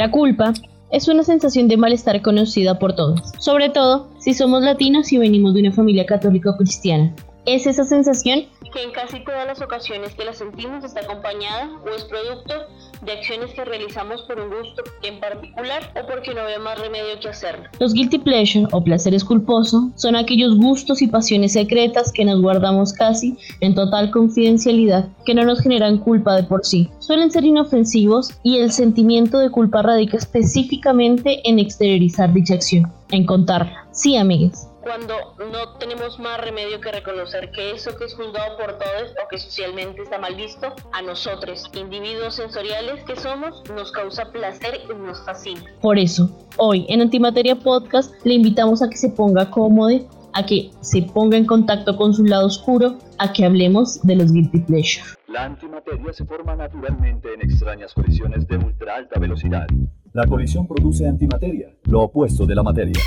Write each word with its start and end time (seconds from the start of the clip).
La 0.00 0.10
culpa 0.10 0.54
es 0.90 1.08
una 1.08 1.24
sensación 1.24 1.68
de 1.68 1.76
malestar 1.76 2.22
conocida 2.22 2.78
por 2.78 2.94
todos, 2.94 3.20
sobre 3.38 3.68
todo 3.68 4.08
si 4.18 4.32
somos 4.32 4.62
latinos 4.62 5.12
y 5.12 5.18
venimos 5.18 5.52
de 5.52 5.60
una 5.60 5.72
familia 5.72 6.06
católica 6.06 6.52
o 6.52 6.56
cristiana. 6.56 7.14
Es 7.46 7.66
esa 7.66 7.84
sensación 7.84 8.44
que 8.72 8.82
en 8.82 8.92
casi 8.92 9.24
todas 9.24 9.46
las 9.46 9.60
ocasiones 9.60 10.14
que 10.14 10.24
la 10.24 10.32
sentimos 10.32 10.84
está 10.84 11.00
acompañada 11.00 11.70
o 11.84 11.88
es 11.88 12.04
producto 12.04 12.54
de 13.02 13.12
acciones 13.12 13.52
que 13.54 13.64
realizamos 13.64 14.22
por 14.22 14.38
un 14.38 14.50
gusto 14.50 14.82
en 15.02 15.18
particular 15.18 15.92
o 16.00 16.06
porque 16.06 16.34
no 16.34 16.44
veo 16.44 16.60
más 16.60 16.78
remedio 16.78 17.18
que 17.20 17.28
hacerlo. 17.28 17.64
Los 17.80 17.94
guilty 17.94 18.18
pleasure 18.18 18.66
o 18.72 18.84
placeres 18.84 19.24
culposos 19.24 19.84
son 19.96 20.16
aquellos 20.16 20.56
gustos 20.58 21.02
y 21.02 21.08
pasiones 21.08 21.54
secretas 21.54 22.12
que 22.12 22.24
nos 22.24 22.40
guardamos 22.40 22.92
casi 22.92 23.36
en 23.60 23.74
total 23.74 24.10
confidencialidad, 24.10 25.08
que 25.24 25.34
no 25.34 25.44
nos 25.44 25.60
generan 25.60 25.98
culpa 25.98 26.36
de 26.36 26.44
por 26.44 26.64
sí. 26.64 26.90
Suelen 26.98 27.30
ser 27.30 27.44
inofensivos 27.44 28.38
y 28.42 28.58
el 28.58 28.70
sentimiento 28.70 29.38
de 29.38 29.50
culpa 29.50 29.82
radica 29.82 30.16
específicamente 30.16 31.40
en 31.48 31.58
exteriorizar 31.58 32.32
dicha 32.32 32.54
acción, 32.54 32.92
en 33.10 33.26
contarla. 33.26 33.88
Sí, 33.92 34.16
amigues, 34.16 34.69
cuando 34.82 35.14
no 35.38 35.78
tenemos 35.78 36.18
más 36.18 36.40
remedio 36.40 36.80
que 36.80 36.90
reconocer 36.92 37.50
que 37.52 37.72
eso 37.72 37.96
que 37.96 38.04
es 38.04 38.14
juzgado 38.14 38.56
por 38.56 38.78
todos 38.78 39.14
o 39.22 39.28
que 39.28 39.38
socialmente 39.38 40.02
está 40.02 40.18
mal 40.18 40.34
visto, 40.34 40.74
a 40.92 41.02
nosotros, 41.02 41.70
individuos 41.74 42.34
sensoriales 42.34 43.04
que 43.04 43.16
somos, 43.16 43.62
nos 43.74 43.92
causa 43.92 44.30
placer 44.32 44.80
y 44.84 44.94
nos 44.94 45.24
fascina. 45.24 45.62
Por 45.80 45.98
eso, 45.98 46.30
hoy 46.56 46.86
en 46.88 47.02
Antimateria 47.02 47.56
Podcast 47.56 48.14
le 48.24 48.34
invitamos 48.34 48.82
a 48.82 48.88
que 48.88 48.96
se 48.96 49.10
ponga 49.10 49.50
cómodo, 49.50 50.08
a 50.32 50.46
que 50.46 50.70
se 50.80 51.02
ponga 51.02 51.36
en 51.36 51.46
contacto 51.46 51.96
con 51.96 52.14
su 52.14 52.24
lado 52.24 52.46
oscuro, 52.46 52.98
a 53.18 53.32
que 53.32 53.44
hablemos 53.44 54.00
de 54.02 54.16
los 54.16 54.32
guilty 54.32 54.60
pleasure. 54.60 55.04
La 55.28 55.44
antimateria 55.44 56.12
se 56.12 56.24
forma 56.24 56.56
naturalmente 56.56 57.32
en 57.34 57.42
extrañas 57.42 57.94
colisiones 57.94 58.46
de 58.48 58.56
ultra 58.56 58.96
alta 58.96 59.20
velocidad. 59.20 59.66
La 60.12 60.26
colisión 60.26 60.66
produce 60.66 61.06
antimateria, 61.06 61.68
lo 61.84 62.02
opuesto 62.02 62.46
de 62.46 62.54
la 62.54 62.62
materia. 62.62 63.00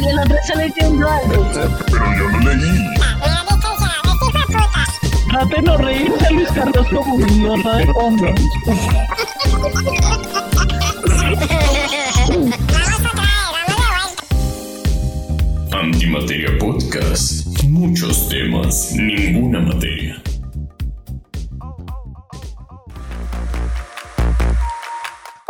Y 0.00 0.08
el 0.08 0.18
otro 0.18 0.36
está 0.36 0.54
leyendo 0.56 1.08
algo. 1.08 1.50
Pero 1.52 2.14
yo 2.16 2.30
no 2.30 2.38
leí. 2.40 2.90
Trate 5.30 5.62
no 5.62 5.76
reírse 5.76 6.26
a 6.26 6.30
Luis 6.32 6.48
Carlos 6.52 6.86
como 6.88 7.14
un 7.14 7.28
idiota 7.28 7.76
de 7.76 7.90
hombre. 7.94 8.34
Antimateria 15.72 16.58
Podcast. 16.58 17.62
Muchos 17.64 18.28
temas, 18.28 18.92
ninguna 18.96 19.60
materia. 19.60 20.20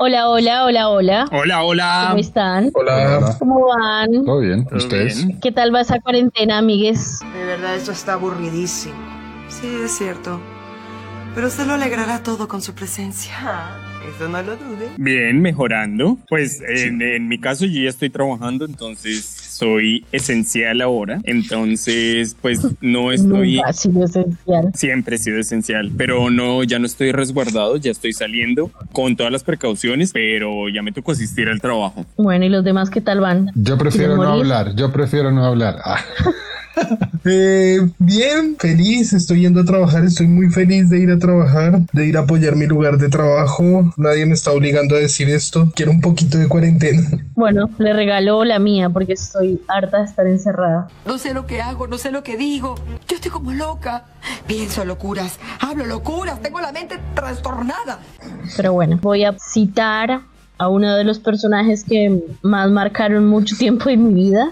Hola, 0.03 0.31
hola, 0.31 0.65
hola, 0.65 0.89
hola. 0.89 1.29
Hola, 1.31 1.63
hola. 1.63 2.07
¿Cómo 2.09 2.21
están? 2.23 2.71
Hola. 2.73 3.37
¿Cómo 3.39 3.67
van? 3.67 4.25
¿Todo 4.25 4.41
bien? 4.41 4.65
¿Todo 4.65 4.79
¿Ustedes? 4.79 5.27
¿Qué 5.43 5.53
tal 5.53 5.75
va 5.75 5.83
esa 5.83 6.01
cuarentena, 6.01 6.57
amigues? 6.57 7.21
De 7.35 7.45
verdad, 7.45 7.77
esto 7.77 7.93
está 7.93 8.15
aburridísimo. 8.15 8.95
Sí, 9.51 9.67
es 9.85 9.91
cierto. 9.99 10.41
Pero 11.35 11.49
usted 11.49 11.67
lo 11.67 11.75
alegrará 11.75 12.23
todo 12.23 12.49
con 12.49 12.63
su 12.63 12.75
presencia. 12.75 13.77
Eso 14.17 14.27
no 14.27 14.43
lo 14.43 14.57
dude. 14.57 14.89
Bien, 14.97 15.39
mejorando. 15.43 16.17
Pues 16.31 16.63
en, 16.67 17.03
en 17.03 17.29
mi 17.29 17.39
caso 17.39 17.67
yo 17.67 17.83
ya 17.83 17.91
estoy 17.91 18.09
trabajando, 18.09 18.65
entonces 18.65 19.40
soy 19.61 20.07
esencial 20.11 20.81
ahora. 20.81 21.21
Entonces, 21.25 22.35
pues 22.41 22.67
no 22.81 23.13
estoy... 23.13 23.57
Nunca 23.57 23.69
ha 23.69 23.73
sido 23.75 24.05
esencial. 24.07 24.71
Siempre 24.75 25.17
he 25.17 25.19
sido 25.19 25.39
esencial, 25.39 25.93
pero 25.99 26.31
no, 26.31 26.65
ya 26.65 26.79
no 26.79 26.87
estoy 26.87 27.13
resguardado, 27.13 27.77
ya 27.77 27.91
estoy 27.91 28.15
saliendo 28.15 28.71
con 28.93 29.17
todas 29.17 29.31
las 29.31 29.45
precauciones, 29.45 30.13
pero 30.13 30.71
ya 30.71 30.81
me 30.81 30.93
tocó 30.93 31.13
asistir 31.13 31.49
al 31.49 31.61
trabajo. 31.61 32.07
Bueno, 32.17 32.47
¿y 32.47 32.49
los 32.49 32.65
demás 32.65 32.89
qué 32.89 33.03
tal 33.03 33.21
van? 33.21 33.51
Yo 33.55 33.77
prefiero 33.77 34.17
no 34.17 34.25
morir? 34.25 34.41
hablar, 34.45 34.75
yo 34.77 34.91
prefiero 34.91 35.31
no 35.31 35.45
hablar. 35.45 35.77
Ah, 35.85 36.01
Eh, 37.23 37.79
bien, 37.99 38.57
feliz, 38.59 39.13
estoy 39.13 39.43
yendo 39.43 39.61
a 39.61 39.65
trabajar, 39.65 40.05
estoy 40.05 40.27
muy 40.27 40.49
feliz 40.49 40.89
de 40.89 41.01
ir 41.01 41.11
a 41.11 41.19
trabajar, 41.19 41.81
de 41.93 42.07
ir 42.07 42.17
a 42.17 42.21
apoyar 42.21 42.57
mi 42.57 42.67
lugar 42.67 42.97
de 42.97 43.11
trabajo. 43.11 43.93
Nadie 43.99 44.25
me 44.25 44.33
está 44.33 44.53
obligando 44.53 44.97
a 44.97 44.99
decir 44.99 45.29
esto. 45.29 45.71
Quiero 45.75 45.93
un 45.93 46.01
poquito 46.01 46.39
de 46.39 46.49
cuarentena. 46.49 47.03
Bueno, 47.35 47.69
le 47.79 47.93
regaló 47.93 48.45
la 48.45 48.59
mía 48.59 48.89
porque 48.89 49.13
estoy 49.13 49.61
harta 49.69 49.99
de 49.99 50.05
estar 50.05 50.27
encerrada. 50.27 50.89
No 51.05 51.19
sé 51.19 51.35
lo 51.35 51.47
que 51.47 51.61
hago, 51.61 51.87
no 51.87 51.99
sé 51.99 52.11
lo 52.11 52.23
que 52.23 52.39
digo. 52.39 52.75
Yo 53.07 53.17
estoy 53.17 53.31
como 53.31 53.53
loca. 53.53 54.05
Pienso 54.47 54.85
locuras, 54.85 55.39
hablo 55.61 55.87
locuras, 55.87 56.41
tengo 56.41 56.61
la 56.61 56.73
mente 56.73 56.99
trastornada. 57.15 58.01
Pero 58.57 58.73
bueno, 58.73 58.99
voy 59.01 59.25
a 59.25 59.37
citar 59.39 60.23
a 60.59 60.69
uno 60.69 60.95
de 60.95 61.05
los 61.05 61.19
personajes 61.19 61.85
que 61.85 62.23
más 62.43 62.71
marcaron 62.71 63.27
mucho 63.27 63.57
tiempo 63.57 63.89
en 63.89 64.09
mi 64.09 64.15
vida. 64.15 64.51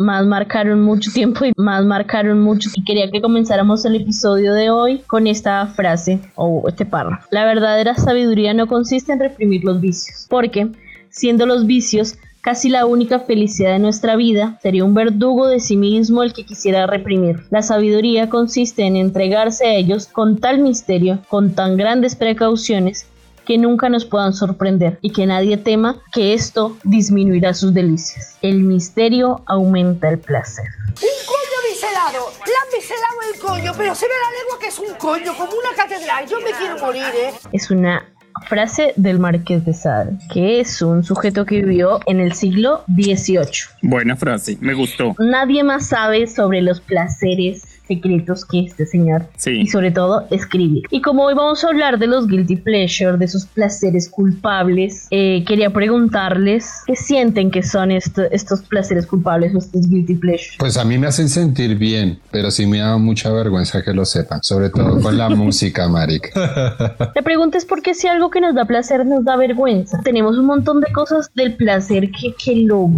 Más 0.00 0.24
marcaron 0.24 0.80
mucho 0.80 1.12
tiempo 1.12 1.44
y 1.44 1.52
más 1.58 1.84
marcaron 1.84 2.40
mucho. 2.40 2.70
Y 2.74 2.84
quería 2.84 3.10
que 3.10 3.20
comenzáramos 3.20 3.84
el 3.84 3.96
episodio 3.96 4.54
de 4.54 4.70
hoy 4.70 5.02
con 5.06 5.26
esta 5.26 5.66
frase 5.66 6.20
o 6.36 6.64
este 6.66 6.86
párrafo. 6.86 7.28
La 7.30 7.44
verdadera 7.44 7.94
sabiduría 7.94 8.54
no 8.54 8.66
consiste 8.66 9.12
en 9.12 9.20
reprimir 9.20 9.62
los 9.62 9.78
vicios, 9.78 10.26
porque 10.30 10.68
siendo 11.10 11.44
los 11.44 11.66
vicios 11.66 12.14
casi 12.40 12.70
la 12.70 12.86
única 12.86 13.18
felicidad 13.18 13.72
de 13.72 13.78
nuestra 13.78 14.16
vida, 14.16 14.58
sería 14.62 14.86
un 14.86 14.94
verdugo 14.94 15.48
de 15.48 15.60
sí 15.60 15.76
mismo 15.76 16.22
el 16.22 16.32
que 16.32 16.46
quisiera 16.46 16.86
reprimir. 16.86 17.40
La 17.50 17.60
sabiduría 17.60 18.30
consiste 18.30 18.84
en 18.84 18.96
entregarse 18.96 19.66
a 19.66 19.74
ellos 19.74 20.06
con 20.06 20.38
tal 20.38 20.60
misterio, 20.60 21.18
con 21.28 21.52
tan 21.52 21.76
grandes 21.76 22.16
precauciones, 22.16 23.04
que 23.50 23.58
nunca 23.58 23.88
nos 23.88 24.04
puedan 24.04 24.32
sorprender 24.32 25.00
y 25.02 25.10
que 25.10 25.26
nadie 25.26 25.56
tema 25.56 26.00
que 26.12 26.34
esto 26.34 26.76
disminuirá 26.84 27.52
sus 27.52 27.74
delicias. 27.74 28.36
El 28.42 28.60
misterio 28.60 29.42
aumenta 29.44 30.08
el 30.08 30.20
placer. 30.20 30.66
Un 30.86 31.26
coño 31.26 31.68
biselado. 31.68 32.32
Le 32.46 32.52
han 32.52 32.72
biselado 32.72 33.16
el 33.34 33.40
coño, 33.40 33.72
pero 33.76 33.92
se 33.96 34.06
ve 34.06 34.12
la 34.22 34.38
lengua 34.38 34.58
que 34.60 34.68
es 34.68 34.78
un 34.78 34.94
coño, 34.96 35.36
como 35.36 35.50
una 35.50 35.74
catedral. 35.76 36.28
Yo 36.28 36.38
me 36.38 36.52
quiero 36.52 36.78
morir, 36.78 37.02
¿eh? 37.12 37.32
Es 37.50 37.72
una 37.72 38.06
frase 38.46 38.92
del 38.94 39.18
Marqués 39.18 39.64
de 39.64 39.74
Sade, 39.74 40.16
que 40.32 40.60
es 40.60 40.80
un 40.80 41.02
sujeto 41.02 41.44
que 41.44 41.56
vivió 41.56 41.98
en 42.06 42.20
el 42.20 42.34
siglo 42.34 42.84
XVIII. 42.86 43.48
Buena 43.82 44.14
frase, 44.14 44.58
me 44.60 44.74
gustó. 44.74 45.16
Nadie 45.18 45.64
más 45.64 45.88
sabe 45.88 46.28
sobre 46.28 46.62
los 46.62 46.80
placeres 46.80 47.69
secretos 47.94 48.44
que 48.44 48.60
este 48.60 48.86
señor 48.86 49.26
Sí. 49.36 49.50
y 49.62 49.66
sobre 49.66 49.90
todo 49.90 50.26
escribir. 50.30 50.84
Y 50.90 51.00
como 51.02 51.24
hoy 51.24 51.34
vamos 51.34 51.64
a 51.64 51.68
hablar 51.68 51.98
de 51.98 52.06
los 52.06 52.28
guilty 52.28 52.56
pleasure, 52.56 53.16
de 53.16 53.24
esos 53.24 53.46
placeres 53.46 54.08
culpables, 54.08 55.08
eh, 55.10 55.42
quería 55.46 55.70
preguntarles 55.70 56.82
qué 56.86 56.94
sienten 56.94 57.50
que 57.50 57.62
son 57.64 57.90
esto- 57.90 58.22
estos 58.30 58.60
placeres 58.62 59.06
culpables 59.06 59.54
o 59.54 59.58
estos 59.58 59.88
guilty 59.88 60.14
pleasure. 60.14 60.56
Pues 60.58 60.76
a 60.76 60.84
mí 60.84 60.98
me 60.98 61.08
hacen 61.08 61.28
sentir 61.28 61.76
bien, 61.76 62.18
pero 62.30 62.50
sí 62.52 62.64
me 62.66 62.78
da 62.78 62.96
mucha 62.96 63.32
vergüenza 63.32 63.82
que 63.82 63.92
lo 63.92 64.04
sepan, 64.04 64.40
sobre 64.42 64.70
todo 64.70 65.00
con 65.00 65.18
la 65.18 65.28
música, 65.42 65.88
marica. 65.88 66.30
La 67.14 67.22
pregunta 67.22 67.58
es 67.58 67.64
por 67.64 67.82
qué 67.82 67.94
si 67.94 68.06
algo 68.06 68.30
que 68.30 68.40
nos 68.40 68.54
da 68.54 68.64
placer 68.66 69.04
nos 69.04 69.24
da 69.24 69.36
vergüenza. 69.36 70.00
Tenemos 70.04 70.38
un 70.38 70.46
montón 70.46 70.80
de 70.80 70.92
cosas 70.92 71.30
del 71.34 71.56
placer 71.56 72.10
que, 72.10 72.34
que 72.42 72.54
lo 72.66 72.88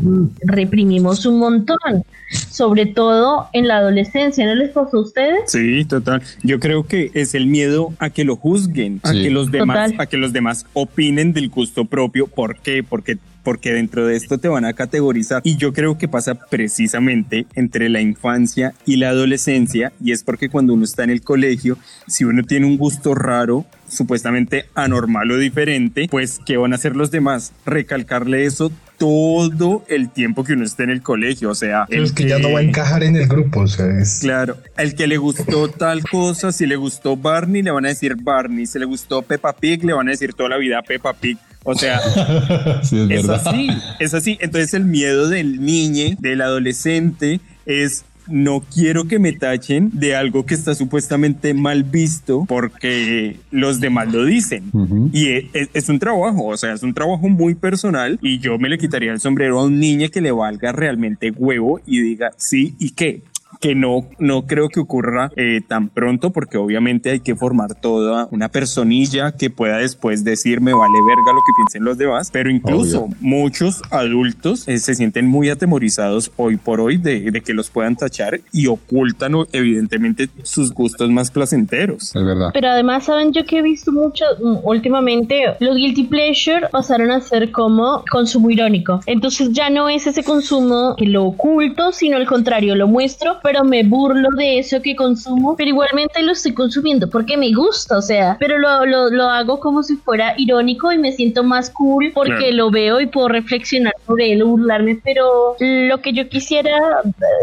reprimimos 0.42 1.24
un 1.26 1.38
montón, 1.38 2.04
sobre 2.50 2.87
todo 2.87 3.48
en 3.53 3.69
la 3.69 3.78
adolescencia. 3.78 4.47
¿No 4.47 4.54
les 4.54 4.70
pasó 4.70 4.98
a 4.98 5.00
ustedes? 5.00 5.41
Sí, 5.47 5.84
total. 5.84 6.22
Yo 6.43 6.60
creo 6.60 6.87
que 6.87 7.10
es 7.15 7.34
el 7.34 7.47
miedo 7.47 7.92
a 7.98 8.10
que 8.10 8.24
lo 8.24 8.36
juzguen, 8.36 9.01
a 9.03 9.12
que 9.12 9.30
los 9.30 9.51
demás, 9.51 9.91
Total. 9.91 10.01
a 10.01 10.06
que 10.06 10.16
los 10.16 10.33
demás 10.33 10.66
opinen 10.72 11.33
del 11.33 11.48
gusto 11.48 11.84
propio. 11.84 12.27
¿Por 12.27 12.56
qué? 12.56 12.83
Porque 12.83 13.18
porque 13.42 13.72
dentro 13.72 14.06
de 14.06 14.16
esto 14.16 14.39
te 14.39 14.48
van 14.48 14.65
a 14.65 14.72
categorizar 14.72 15.42
y 15.45 15.56
yo 15.56 15.72
creo 15.72 15.98
que 15.98 16.09
pasa 16.09 16.34
precisamente 16.34 17.47
entre 17.54 17.89
la 17.89 18.01
infancia 18.01 18.74
y 18.86 18.97
la 18.97 19.10
adolescencia 19.10 19.92
y 20.01 20.12
es 20.12 20.22
porque 20.22 20.48
cuando 20.48 20.74
uno 20.74 20.84
está 20.84 21.04
en 21.04 21.10
el 21.10 21.22
colegio, 21.22 21.77
si 22.06 22.24
uno 22.24 22.42
tiene 22.45 22.66
un 22.66 22.78
gusto 22.78 23.15
raro, 23.15 23.65
supuestamente 23.89 24.66
anormal 24.74 25.30
o 25.30 25.39
diferente, 25.39 26.06
pues 26.10 26.41
¿qué 26.47 26.56
van 26.56 26.72
a 26.72 26.77
hacer 26.77 26.97
los 26.97 27.10
demás? 27.10 27.53
Recalcarle 27.66 28.47
eso 28.47 28.72
todo 29.03 29.84
el 29.89 30.10
tiempo 30.10 30.45
que 30.45 30.53
uno 30.53 30.65
esté 30.65 30.84
en 30.84 30.91
el 30.91 31.03
colegio, 31.03 31.51
o 31.51 31.57
sea, 31.57 31.87
el 31.91 32.15
que 32.15 32.28
ya 32.28 32.39
no 32.39 32.53
va 32.53 32.60
a 32.60 32.63
encajar 32.63 33.03
en 33.03 33.16
el 33.16 33.27
grupo, 33.27 33.63
o 33.63 33.66
sea, 33.66 33.87
es... 33.99 34.21
Claro, 34.21 34.57
el 34.77 34.95
que 34.95 35.09
le 35.09 35.16
gustó 35.16 35.66
tal 35.66 36.04
cosa, 36.04 36.53
si 36.53 36.66
le 36.66 36.77
gustó 36.77 37.16
Barney, 37.16 37.63
le 37.63 37.72
van 37.72 37.84
a 37.84 37.89
decir 37.89 38.15
Barney, 38.15 38.65
si 38.65 38.78
le 38.78 38.84
gustó 38.84 39.22
Peppa 39.22 39.54
Pig, 39.54 39.83
le 39.83 39.93
van 39.93 40.07
a 40.07 40.13
decir 40.13 40.34
toda 40.34 40.51
la 40.51 40.57
vida 40.57 40.81
Peppa 40.83 41.15
Pig. 41.15 41.37
O 41.65 41.75
sea, 41.75 42.01
Sí, 42.84 43.09
es 43.10 43.25
es 43.25 43.28
así, 43.28 43.69
es 43.99 44.15
así. 44.15 44.39
Entonces 44.41 44.72
el 44.75 44.84
miedo 44.84 45.28
del 45.28 45.65
niño, 45.65 46.16
del 46.21 46.41
adolescente, 46.41 47.41
es 47.66 48.04
no 48.28 48.60
quiero 48.60 49.07
que 49.07 49.19
me 49.19 49.33
tachen 49.33 49.91
de 49.92 50.15
algo 50.15 50.47
que 50.47 50.54
está 50.54 50.74
supuestamente 50.74 51.54
mal 51.54 51.84
visto 51.84 52.45
porque 52.47 53.36
los 53.51 53.80
demás 53.80 54.13
lo 54.13 54.24
dicen. 54.24 54.65
Y 55.13 55.28
e- 55.28 55.51
es, 55.53 55.69
es 55.74 55.89
un 55.89 55.98
trabajo, 55.98 56.47
o 56.47 56.57
sea, 56.57 56.72
es 56.72 56.83
un 56.83 56.95
trabajo 56.95 57.28
muy 57.28 57.54
personal 57.54 58.19
y 58.22 58.39
yo 58.39 58.59
me 58.59 58.69
le 58.69 58.78
quitaría 58.78 59.13
el 59.13 59.21
sombrero 59.21 59.60
a 59.60 59.65
un 59.65 59.78
niño 59.78 60.09
que 60.10 60.21
le 60.21 60.33
valga 60.33 60.72
realmente 60.72 61.30
huevo 61.30 61.80
y 61.86 62.01
diga 62.01 62.33
sí 62.36 62.74
y 62.78 62.91
qué. 62.91 63.22
Que 63.62 63.74
no, 63.74 64.06
no 64.18 64.47
creo 64.47 64.68
que 64.68 64.80
ocurra 64.80 65.30
eh, 65.36 65.60
tan 65.66 65.88
pronto 65.88 66.30
porque 66.30 66.59
obviamente 66.59 67.10
hay 67.10 67.20
que 67.20 67.36
formar 67.36 67.74
toda 67.74 68.28
una 68.30 68.48
personilla 68.48 69.32
que 69.32 69.50
pueda 69.50 69.78
después 69.78 70.24
decirme 70.24 70.74
vale 70.74 70.98
verga 71.06 71.32
lo 71.32 71.38
que 71.38 71.53
piensen 71.56 71.84
los 71.84 71.97
demás, 71.97 72.30
pero 72.32 72.50
incluso 72.50 73.09
muchos 73.20 73.80
adultos 73.91 74.66
eh, 74.68 74.78
se 74.78 74.94
sienten 74.94 75.28
muy 75.28 75.48
atemorizados 75.48 76.32
hoy 76.36 76.56
por 76.56 76.80
hoy 76.80 76.97
de, 76.97 77.30
de 77.30 77.41
que 77.41 77.54
los 77.54 77.70
puedan 77.70 77.97
tachar 77.97 78.41
y 78.53 78.66
ocultan 78.66 79.32
evidentemente 79.53 80.28
sus 80.42 80.72
gustos 80.72 81.10
más 81.10 81.30
placenteros. 81.30 82.15
Es 82.16 82.24
verdad. 82.24 82.50
Pero 82.53 82.68
además, 82.68 83.04
saben, 83.04 83.32
yo 83.32 83.44
que 83.44 83.58
he 83.58 83.62
visto 83.62 83.92
mucho 83.92 84.24
mm, 84.42 84.58
últimamente, 84.65 85.44
los 85.60 85.76
guilty 85.76 86.04
pleasure 86.04 86.68
pasaron 86.70 87.10
a 87.10 87.20
ser 87.20 87.53
como 87.53 88.04
consumo 88.10 88.50
irónico. 88.50 89.00
Entonces 89.06 89.53
ya 89.53 89.70
no 89.70 89.88
es 89.88 90.06
ese 90.06 90.24
consumo 90.24 90.97
que 90.97 91.06
lo 91.06 91.24
oculto, 91.26 91.92
sino 91.92 92.16
al 92.16 92.26
contrario, 92.26 92.74
lo 92.74 92.88
muestro, 92.88 93.38
pero 93.42 93.52
me 93.65 93.83
burlo 93.84 94.28
de 94.37 94.59
eso 94.59 94.81
que 94.83 94.97
consumo, 94.97 95.54
pero 95.57 95.69
igualmente 95.69 96.22
lo 96.22 96.33
estoy 96.33 96.53
consumiendo 96.54 97.09
porque 97.09 97.37
me 97.37 97.53
gusta, 97.53 97.99
o 97.99 98.03
sea, 98.03 98.37
pero 98.41 98.59
lo, 98.59 98.87
lo, 98.87 99.10
lo 99.10 99.25
hago 99.25 99.60
como 99.60 99.83
si 99.83 99.97
fuera 99.97 100.34
irónico 100.37 100.91
y 100.93 100.99
me 100.99 101.13
siento 101.13 101.45
más 101.45 101.71
cool 101.71 102.10
porque 102.15 102.33
Claro. 102.33 102.57
lo 102.57 102.71
veo 102.71 103.01
y 103.01 103.07
puedo 103.07 103.28
reflexionar 103.28 103.93
sobre 104.07 104.33
él 104.33 104.43
burlarme, 104.45 104.99
pero 105.04 105.57
lo 105.60 106.01
que 106.01 106.13
yo 106.13 106.28
quisiera, 106.28 106.77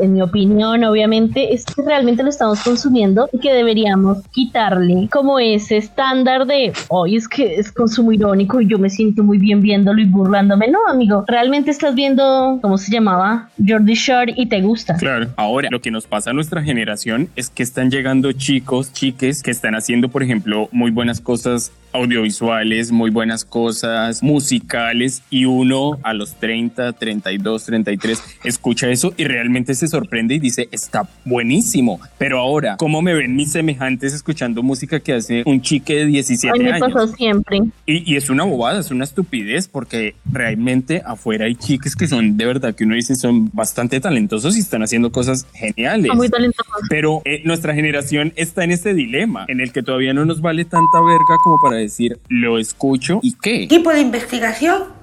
en 0.02 0.14
mi 0.14 0.22
opinión, 0.22 0.84
obviamente, 0.84 1.54
es 1.54 1.66
que 1.66 1.82
realmente 1.84 2.24
lo 2.24 2.30
estamos 2.30 2.62
consumiendo 2.62 3.30
y 3.32 3.40
que 3.40 3.54
deberíamos 3.54 4.18
quitarle 4.32 5.08
como 5.12 5.40
ese 5.40 5.78
estándar 5.78 6.46
de, 6.46 6.74
hoy 6.90 7.16
es 7.16 7.28
que 7.28 7.56
es 7.56 7.72
consumo 7.72 8.12
irónico 8.12 8.60
y 8.62 8.68
yo 8.68 8.80
me 8.80 8.90
siento 8.90 9.24
muy 9.24 9.38
bien 9.38 9.62
viéndolo 9.62 10.02
y 10.02 10.06
burlándome. 10.06 10.68
No, 10.68 10.80
amigo, 10.88 11.24
realmente 11.28 11.72
estás 11.72 11.96
viendo, 11.96 12.60
¿cómo 12.62 12.78
se 12.78 12.92
llamaba? 12.92 13.50
Jordi 13.66 13.94
Shore 13.94 14.34
y 14.36 14.48
te 14.48 14.62
gusta. 14.62 14.96
Claro. 14.98 15.28
Ahora, 15.36 15.70
lo 15.72 15.82
que 15.82 15.92
nos 15.92 15.99
pasa 16.06 16.32
a 16.32 16.34
nuestra 16.34 16.64
generación 16.64 17.30
es 17.36 17.50
que 17.50 17.64
están 17.64 17.90
llegando 17.92 18.32
chicos, 18.32 18.94
chiques, 18.94 19.44
que 19.44 19.52
están 19.52 19.76
haciendo, 19.76 20.10
por 20.10 20.24
ejemplo, 20.24 20.70
muy 20.72 20.92
buenas 20.92 21.22
cosas 21.22 21.72
audiovisuales, 21.92 22.92
muy 22.92 23.10
buenas 23.10 23.46
cosas 23.46 24.22
musicales 24.24 25.24
y 25.30 25.46
uno 25.46 26.00
a 26.04 26.14
los 26.14 26.36
30, 26.36 26.94
32, 26.94 27.66
33 27.66 28.24
escucha 28.44 28.90
eso 28.90 29.14
y 29.18 29.26
realmente 29.26 29.74
se 29.76 29.88
sorprende 29.88 30.36
y 30.36 30.40
dice, 30.40 30.70
está 30.72 31.08
buenísimo. 31.26 32.00
Pero 32.18 32.40
ahora, 32.40 32.78
¿cómo 32.78 33.02
me 33.02 33.14
ven 33.14 33.36
mis 33.36 33.52
semejantes 33.52 34.14
escuchando 34.14 34.64
música 34.64 35.00
que 35.00 35.14
hace 35.14 35.44
un 35.46 35.62
chique 35.62 35.96
de 35.96 36.02
A 36.04 36.06
mí 36.06 36.12
17 36.12 36.60
me 36.60 36.72
años? 36.72 36.94
pasó 36.94 37.08
siempre. 37.16 37.62
Y, 37.86 38.14
y 38.14 38.16
es 38.16 38.30
una 38.30 38.44
bobada, 38.44 38.80
es 38.80 38.92
una 38.92 39.04
estupidez, 39.04 39.68
porque 39.68 40.16
realmente 40.32 41.02
afuera 41.06 41.46
hay 41.46 41.56
chiques 41.56 41.96
que 41.96 42.08
son 42.08 42.38
de 42.38 42.46
verdad 42.46 42.76
que 42.76 42.84
uno 42.84 42.96
dice 42.96 43.16
son 43.16 43.50
bastante 43.54 44.00
talentosos 44.00 44.56
y 44.58 44.60
están 44.60 44.84
haciendo 44.84 45.12
cosas 45.12 45.48
geniales. 45.54 46.08
Son 46.08 46.18
muy 46.18 46.30
talentosos. 46.30 46.74
Pero 46.90 47.22
eh, 47.26 47.42
nuestra 47.46 47.74
generación 47.74 48.34
está 48.36 48.64
en 48.64 48.72
este 48.72 48.94
dilema 48.94 49.46
en 49.48 49.62
el 49.62 49.72
que 49.72 49.84
todavía 49.84 50.14
no 50.14 50.26
nos 50.26 50.42
vale 50.42 50.66
tanta 50.66 51.02
verga 51.02 51.36
como 51.44 51.58
para 51.62 51.79
decir 51.80 52.20
lo 52.30 52.60
escucho 52.60 53.20
y 53.24 53.34
qué. 53.34 53.64
¿Equipo 53.64 53.92
de 53.92 54.02
investigación 54.02 54.99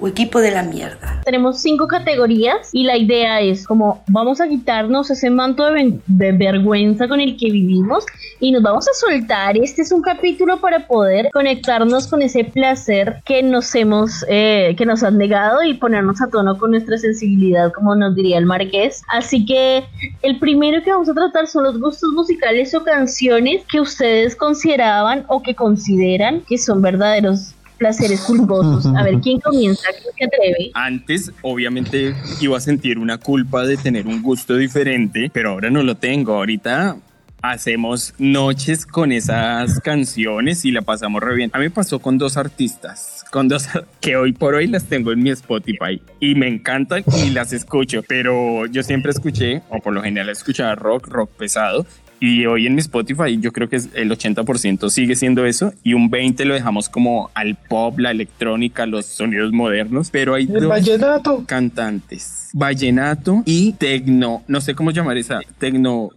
o 0.00 0.08
equipo 0.08 0.40
de 0.40 0.50
la 0.50 0.62
mierda? 0.62 1.20
Tenemos 1.24 1.60
cinco 1.60 1.86
categorías 1.86 2.70
y 2.72 2.84
la 2.84 2.96
idea 2.96 3.40
es 3.40 3.66
como 3.66 4.02
vamos 4.08 4.40
a 4.40 4.48
quitarnos 4.48 5.10
ese 5.10 5.30
manto 5.30 5.70
de, 5.70 5.98
de 6.06 6.32
vergüenza 6.32 7.08
con 7.08 7.20
el 7.20 7.36
que 7.36 7.50
vivimos 7.50 8.04
y 8.40 8.52
nos 8.52 8.62
vamos 8.62 8.86
a 8.88 8.92
soltar. 8.94 9.56
Este 9.56 9.82
es 9.82 9.92
un 9.92 10.02
capítulo 10.02 10.60
para 10.60 10.86
poder 10.86 11.28
conectarnos 11.32 12.06
con 12.06 12.22
ese 12.22 12.44
placer 12.44 13.20
que 13.24 13.42
nos 13.42 13.74
hemos, 13.74 14.24
eh, 14.28 14.74
que 14.76 14.86
nos 14.86 15.02
han 15.02 15.18
negado 15.18 15.62
y 15.62 15.74
ponernos 15.74 16.20
a 16.20 16.28
tono 16.28 16.58
con 16.58 16.70
nuestra 16.70 16.98
sensibilidad, 16.98 17.72
como 17.72 17.94
nos 17.94 18.14
diría 18.14 18.38
el 18.38 18.46
marqués. 18.46 19.02
Así 19.08 19.44
que 19.44 19.84
el 20.22 20.38
primero 20.38 20.82
que 20.82 20.92
vamos 20.92 21.08
a 21.08 21.14
tratar 21.14 21.46
son 21.46 21.64
los 21.64 21.80
gustos 21.80 22.10
musicales 22.12 22.74
o 22.74 22.84
canciones 22.84 23.64
que 23.70 23.80
ustedes 23.80 24.36
consideraban 24.36 25.24
o 25.28 25.42
que 25.42 25.54
consideran 25.54 26.42
que 26.42 26.58
son 26.58 26.82
verdaderos 26.82 27.54
placeres 27.78 28.20
culposos. 28.22 28.86
A 28.96 29.02
ver, 29.02 29.20
¿quién 29.20 29.40
comienza? 29.40 29.88
¿Quién 29.90 30.14
se 30.16 30.24
atreve? 30.24 30.70
Antes, 30.74 31.32
obviamente, 31.42 32.14
iba 32.40 32.56
a 32.56 32.60
sentir 32.60 32.98
una 32.98 33.18
culpa 33.18 33.64
de 33.64 33.76
tener 33.76 34.06
un 34.06 34.22
gusto 34.22 34.56
diferente, 34.56 35.30
pero 35.32 35.50
ahora 35.50 35.70
no 35.70 35.82
lo 35.82 35.94
tengo. 35.94 36.34
Ahorita 36.34 36.96
hacemos 37.42 38.14
noches 38.18 38.84
con 38.84 39.12
esas 39.12 39.80
canciones 39.80 40.64
y 40.64 40.72
la 40.72 40.82
pasamos 40.82 41.22
re 41.22 41.34
bien. 41.34 41.50
A 41.54 41.58
mí 41.58 41.68
pasó 41.68 42.00
con 42.00 42.18
dos 42.18 42.36
artistas, 42.36 43.24
con 43.30 43.48
dos 43.48 43.68
que 44.00 44.16
hoy 44.16 44.32
por 44.32 44.54
hoy 44.54 44.66
las 44.66 44.84
tengo 44.84 45.12
en 45.12 45.22
mi 45.22 45.30
Spotify 45.30 46.02
y 46.20 46.34
me 46.34 46.48
encantan 46.48 47.04
y 47.24 47.30
las 47.30 47.52
escucho, 47.52 48.02
pero 48.06 48.66
yo 48.66 48.82
siempre 48.82 49.12
escuché, 49.12 49.62
o 49.68 49.78
por 49.78 49.92
lo 49.92 50.02
general 50.02 50.30
escuchaba 50.30 50.74
rock, 50.74 51.08
rock 51.08 51.30
pesado. 51.30 51.86
Y 52.20 52.46
hoy 52.46 52.66
en 52.66 52.74
mi 52.74 52.80
Spotify 52.80 53.38
yo 53.38 53.52
creo 53.52 53.68
que 53.68 53.76
es 53.76 53.88
el 53.94 54.10
80% 54.10 54.90
sigue 54.90 55.14
siendo 55.14 55.46
eso 55.46 55.72
y 55.82 55.94
un 55.94 56.10
20% 56.10 56.44
lo 56.44 56.54
dejamos 56.54 56.88
como 56.88 57.30
al 57.34 57.54
pop, 57.54 57.98
la 57.98 58.10
electrónica, 58.10 58.86
los 58.86 59.06
sonidos 59.06 59.52
modernos, 59.52 60.10
pero 60.10 60.34
hay 60.34 60.44
El 60.44 60.54
dos 60.54 60.66
vallenato. 60.68 61.44
cantantes, 61.46 62.50
vallenato 62.52 63.42
y 63.44 63.72
tecno, 63.74 64.42
no 64.48 64.60
sé 64.60 64.74
cómo 64.74 64.90
llamar 64.90 65.16
esa 65.16 65.40
tecno 65.58 66.10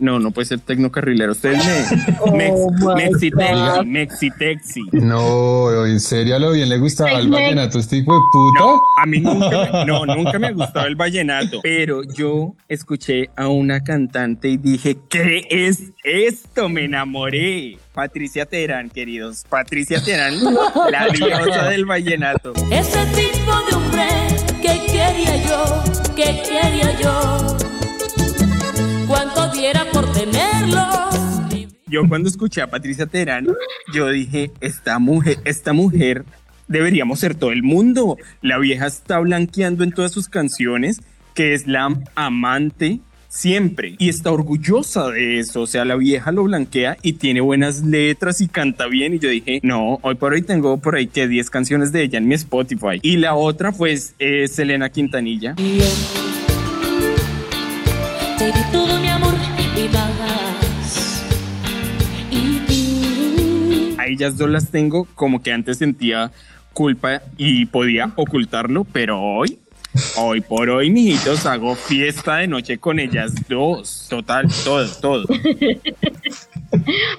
no, 0.00 0.18
no 0.18 0.30
puede 0.30 0.46
ser 0.46 0.60
tecno 0.60 0.90
carrilero, 0.90 1.32
ustedes 1.32 1.58
me, 1.64 2.10
Oh 2.20 2.94
mexitexi, 2.94 3.86
mexitexi. 3.86 4.82
No, 4.92 5.86
en 5.86 6.00
serio, 6.00 6.36
a 6.36 6.38
lo 6.38 6.52
bien 6.52 6.68
le 6.68 6.78
gustaba 6.78 7.12
el 7.12 7.30
vallenato 7.30 7.78
este 7.78 7.96
hijo 7.98 8.14
de 8.14 8.20
puta. 8.32 8.60
No, 8.60 8.80
a 8.98 9.06
mí 9.06 9.20
nunca 9.20 9.70
me, 9.72 9.84
no, 9.84 10.06
nunca 10.06 10.38
me 10.38 10.48
ha 10.48 10.52
gustado 10.52 10.86
el 10.86 10.96
vallenato, 10.96 11.60
pero 11.62 12.02
yo 12.02 12.54
escuché 12.68 13.30
a 13.36 13.48
una 13.48 13.82
cantante 13.82 14.48
y 14.48 14.56
dije, 14.56 14.98
¿qué 15.08 15.46
es 15.50 15.92
esto? 16.04 16.68
Me 16.68 16.84
enamoré. 16.84 17.78
Patricia 17.92 18.46
Terán, 18.46 18.88
queridos. 18.88 19.44
Patricia 19.48 20.02
Terán, 20.02 20.34
la 20.90 21.08
diosa 21.08 21.68
del 21.68 21.84
vallenato. 21.84 22.52
Ese 22.70 23.04
tipo 23.06 23.52
de 23.68 23.76
hombre 23.76 24.06
que 24.62 24.86
quería 24.86 25.36
yo, 25.46 25.82
que 26.14 26.42
quería 26.42 26.98
yo. 27.00 27.69
Yo 31.86 32.08
cuando 32.08 32.28
escuché 32.28 32.62
a 32.62 32.70
Patricia 32.70 33.06
Terán, 33.06 33.46
yo 33.92 34.08
dije, 34.08 34.52
esta 34.60 34.98
mujer, 34.98 35.38
esta 35.44 35.72
mujer 35.72 36.24
deberíamos 36.68 37.20
ser 37.20 37.34
todo 37.34 37.52
el 37.52 37.62
mundo. 37.62 38.16
La 38.42 38.58
vieja 38.58 38.86
está 38.86 39.18
blanqueando 39.18 39.82
en 39.82 39.92
todas 39.92 40.12
sus 40.12 40.28
canciones 40.28 41.00
que 41.34 41.54
es 41.54 41.66
la 41.66 41.96
amante 42.14 43.00
siempre 43.28 43.94
y 43.98 44.08
está 44.08 44.30
orgullosa 44.30 45.08
de 45.08 45.38
eso. 45.38 45.62
O 45.62 45.66
sea, 45.66 45.84
la 45.84 45.96
vieja 45.96 46.32
lo 46.32 46.44
blanquea 46.44 46.96
y 47.02 47.14
tiene 47.14 47.40
buenas 47.40 47.82
letras 47.82 48.40
y 48.40 48.48
canta 48.48 48.86
bien. 48.86 49.14
Y 49.14 49.18
yo 49.18 49.30
dije, 49.30 49.60
no, 49.62 49.98
hoy 50.02 50.16
por 50.16 50.32
hoy 50.32 50.42
tengo 50.42 50.76
por 50.78 50.96
ahí 50.96 51.06
que 51.06 51.28
10 51.28 51.48
canciones 51.50 51.92
de 51.92 52.02
ella 52.02 52.18
en 52.18 52.28
mi 52.28 52.34
Spotify. 52.34 52.98
Y 53.02 53.16
la 53.16 53.34
otra, 53.34 53.72
pues, 53.72 54.14
es 54.18 54.52
Selena 54.52 54.90
Quintanilla. 54.90 55.54
Ellas 64.10 64.36
dos 64.36 64.50
las 64.50 64.70
tengo 64.70 65.06
como 65.14 65.42
que 65.42 65.52
antes 65.52 65.78
sentía 65.78 66.30
culpa 66.72 67.22
y 67.36 67.66
podía 67.66 68.12
ocultarlo, 68.16 68.84
pero 68.84 69.20
hoy, 69.20 69.58
hoy 70.16 70.40
por 70.40 70.70
hoy, 70.70 70.90
mijitos, 70.90 71.46
hago 71.46 71.74
fiesta 71.74 72.36
de 72.36 72.48
noche 72.48 72.78
con 72.78 72.98
ellas 72.98 73.34
dos. 73.48 74.06
Total, 74.08 74.46
todo, 74.64 74.88
todo. 75.00 75.24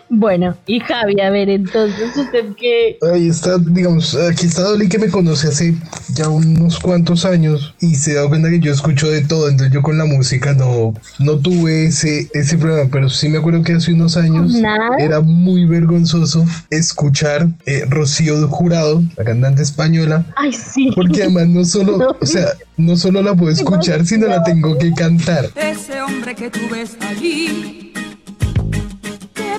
Bueno, 0.10 0.55
y 0.65 0.79
Javi, 0.79 1.20
a 1.22 1.29
ver, 1.29 1.50
entonces 1.50 2.15
usted 2.15 2.53
que 2.55 2.98
Ahí 3.13 3.27
está, 3.27 3.58
digamos, 3.58 4.15
aquí 4.15 4.46
está 4.48 4.63
Dolly 4.63 4.88
que 4.88 5.00
me 5.00 5.10
conoce 5.10 5.48
hace 5.48 5.75
ya 6.13 6.29
unos 6.29 6.79
cuantos 6.79 7.25
años 7.25 7.74
y 7.79 7.96
se 7.96 8.13
da 8.13 8.27
cuenta 8.27 8.50
que 8.50 8.60
yo 8.60 8.72
escucho 8.72 9.10
de 9.10 9.22
todo, 9.22 9.50
entonces 9.50 9.74
yo 9.74 9.81
con 9.81 9.98
la 9.98 10.05
música 10.05 10.53
no, 10.53 10.93
no 11.20 11.38
tuve 11.39 11.86
ese, 11.86 12.29
ese 12.34 12.58
problema, 12.58 12.89
pero 12.91 13.10
sí 13.10 13.29
me 13.29 13.38
acuerdo 13.39 13.63
que 13.63 13.74
hace 13.74 13.93
unos 13.93 14.17
años 14.17 14.53
Nada. 14.53 14.89
era 15.00 15.22
muy 15.22 15.65
vergonzoso 15.65 16.46
escuchar 16.70 17.48
eh, 17.65 17.86
Rocío 17.89 18.48
Jurado, 18.48 19.03
la 19.17 19.24
cantante 19.24 19.62
española, 19.63 20.25
Ay, 20.36 20.53
sí. 20.53 20.91
porque 20.96 21.24
además 21.24 21.48
no 21.48 21.65
solo, 21.65 22.17
o 22.22 22.25
sea, 22.25 22.48
no 22.77 22.96
solo 22.96 23.22
la 23.22 23.36
puedo 23.36 23.51
escuchar, 23.51 24.05
sino 24.05 24.27
la 24.27 24.43
tengo 24.43 24.77
que 24.77 24.91
cantar. 24.93 25.50
Ese 25.55 26.01
hombre 26.01 26.36
que 26.36 26.50
tú 26.50 26.60
ves 26.72 26.98
allí, 27.01 27.93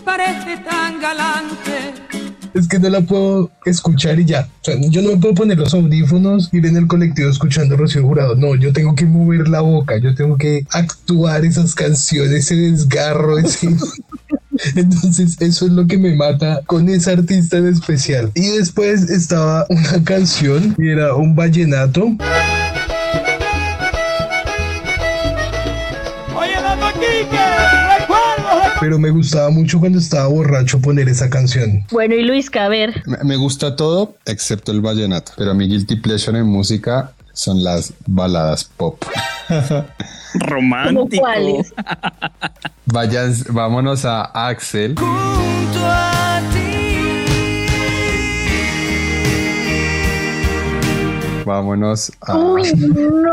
parece 0.05 0.59
tan 0.59 1.01
galante. 1.01 1.95
Es 2.55 2.69
que 2.69 2.79
no 2.79 2.91
la 2.91 3.01
puedo 3.01 3.51
escuchar 3.65 4.21
y 4.21 4.27
ya. 4.27 4.49
O 4.61 4.65
sea, 4.65 4.77
yo 4.79 5.01
no 5.01 5.11
me 5.11 5.17
puedo 5.17 5.35
poner 5.35 5.59
los 5.59 5.73
audífonos, 5.73 6.51
ir 6.53 6.67
en 6.67 6.77
el 6.77 6.87
colectivo 6.87 7.31
escuchando 7.31 7.77
Rocío 7.77 8.03
Jurado. 8.03 8.35
No, 8.35 8.55
yo 8.55 8.73
tengo 8.73 8.95
que 8.95 9.07
mover 9.07 9.49
la 9.49 9.63
boca, 9.63 9.97
yo 9.99 10.15
tengo 10.15 10.37
que 10.37 10.67
actuar 10.71 11.45
esas 11.45 11.75
canciones, 11.75 12.33
ese 12.33 12.57
desgarro, 12.57 13.39
ese... 13.39 13.69
Entonces 14.77 15.37
eso 15.41 15.67
es 15.67 15.73
lo 15.73 15.87
que 15.87 15.97
me 15.97 16.15
mata 16.15 16.61
con 16.67 16.89
esa 16.91 17.13
artista 17.13 17.57
en 17.57 17.69
especial. 17.69 18.31
Y 18.35 18.49
después 18.49 19.09
estaba 19.09 19.67
una 19.71 20.05
canción 20.05 20.75
y 20.79 20.91
era 20.91 21.15
un 21.15 21.35
vallenato. 21.35 22.17
Pero 28.83 28.99
me 28.99 29.11
gustaba 29.11 29.49
mucho 29.51 29.79
cuando 29.79 30.01
estaba 30.01 30.27
borracho 30.27 30.81
poner 30.81 31.09
esa 31.09 31.31
canción. 31.31 31.85
Bueno, 31.93 32.17
y 32.17 32.23
Luis, 32.25 32.51
a 32.57 32.67
ver. 32.69 33.01
Me, 33.07 33.17
me 33.23 33.37
gusta 33.37 33.77
todo 33.77 34.17
excepto 34.27 34.73
el 34.73 34.81
vallenato, 34.81 35.31
pero 35.37 35.55
mi 35.55 35.69
guilty 35.69 35.97
pleasure 35.97 36.37
en 36.37 36.47
música 36.47 37.13
son 37.33 37.63
las 37.63 37.95
baladas 38.07 38.65
pop. 38.65 39.01
¿Cómo 39.49 39.85
Romántico. 40.35 41.23
cuáles? 41.23 41.73
Vayan, 42.87 43.33
vámonos 43.51 44.05
a 44.05 44.23
Axel. 44.49 44.97
Vámonos 51.47 52.11
a. 52.21 52.37
Uy, 52.37 52.73
no. 52.75 53.33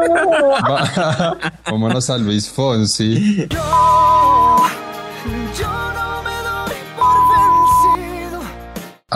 Vámonos 1.65 2.09
a 2.11 2.17
Luis 2.19 2.47
Fonsi. 2.47 3.47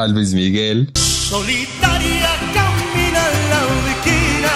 A 0.03 0.07
Luis 0.07 0.33
Miguel. 0.33 0.91
Solitaria 0.95 2.27
camina 2.53 3.24
la 3.50 3.60
ubiquina. 3.72 4.51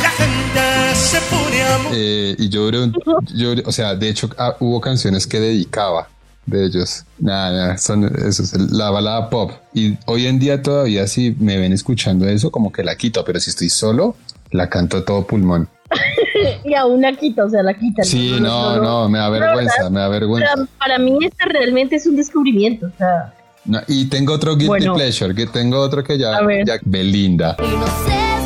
La 0.00 0.10
gente 0.10 0.94
se 0.94 1.18
pone 1.22 1.62
a 1.62 1.90
eh, 1.92 2.36
y 2.38 2.48
yo, 2.50 2.66
duré 2.66 2.84
un- 2.84 2.94
yo 3.34 3.50
o 3.66 3.72
sea, 3.72 3.96
de 3.96 4.08
hecho, 4.08 4.30
ah, 4.38 4.54
hubo 4.60 4.80
canciones 4.80 5.26
que 5.26 5.40
dedicaba 5.40 6.08
de 6.46 6.66
ellos. 6.66 7.04
Nada, 7.18 7.50
nada, 7.50 7.78
son, 7.78 8.04
eso 8.04 8.44
es 8.44 8.52
la 8.70 8.90
balada 8.90 9.28
pop. 9.28 9.50
Y 9.74 9.98
hoy 10.06 10.26
en 10.26 10.38
día 10.38 10.62
todavía 10.62 11.08
si 11.08 11.34
me 11.40 11.56
ven 11.58 11.72
escuchando 11.72 12.28
eso, 12.28 12.52
como 12.52 12.70
que 12.70 12.84
la 12.84 12.94
quito, 12.94 13.24
pero 13.24 13.40
si 13.40 13.50
estoy 13.50 13.70
solo, 13.70 14.14
la 14.52 14.68
canto 14.70 14.98
a 14.98 15.04
todo 15.04 15.26
pulmón. 15.26 15.68
y 16.64 16.74
aún 16.74 17.00
la 17.00 17.12
quita, 17.14 17.44
o 17.44 17.50
sea, 17.50 17.64
la 17.64 17.74
quita. 17.74 18.04
Sí, 18.04 18.36
no, 18.40 18.76
no, 18.80 19.08
me 19.08 19.18
da 19.18 19.28
vergüenza, 19.30 19.74
verdad, 19.78 19.90
me 19.90 19.98
da 19.98 20.08
vergüenza. 20.08 20.54
Para, 20.54 20.66
para 20.78 20.98
mí 21.00 21.18
este 21.22 21.44
realmente 21.46 21.96
es 21.96 22.06
un 22.06 22.14
descubrimiento, 22.14 22.86
o 22.86 22.92
sea, 22.96 23.34
No, 23.64 23.80
y 23.88 24.06
tengo 24.06 24.32
otro 24.32 24.52
guilty 24.56 24.68
Bueno. 24.68 24.94
pleasure, 24.94 25.34
que 25.34 25.46
tengo 25.46 25.78
otro 25.80 26.02
que 26.02 26.16
ya, 26.18 26.36
A 26.36 26.42
ver. 26.42 26.66
ya 26.66 26.74
Belinda. 26.82 27.56
Y 27.58 27.76
no 27.76 27.86
sé 27.86 27.92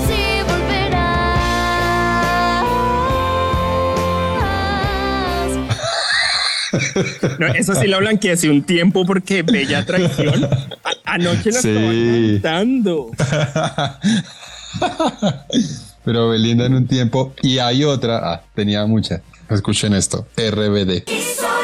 si 0.06 0.42
volverás. 0.50 1.04
No, 7.38 7.46
eso 7.54 7.74
sí 7.74 7.86
la 7.86 7.98
blanqueé 7.98 8.32
hace 8.32 8.50
un 8.50 8.62
tiempo 8.64 9.06
porque 9.06 9.42
Bella 9.42 9.84
Traición. 9.86 10.44
a- 10.44 11.12
anoche 11.14 11.50
la 11.52 11.60
Sí. 11.60 12.40
cantando. 12.42 13.10
Pero 16.04 16.28
Belinda 16.30 16.66
en 16.66 16.74
un 16.74 16.86
tiempo. 16.86 17.32
Y 17.42 17.58
hay 17.58 17.84
otra, 17.84 18.18
ah, 18.32 18.42
tenía 18.54 18.84
muchas. 18.86 19.20
Escuchen 19.48 19.94
esto, 19.94 20.26
RBD. 20.36 21.04
Y 21.06 21.20
soy 21.20 21.63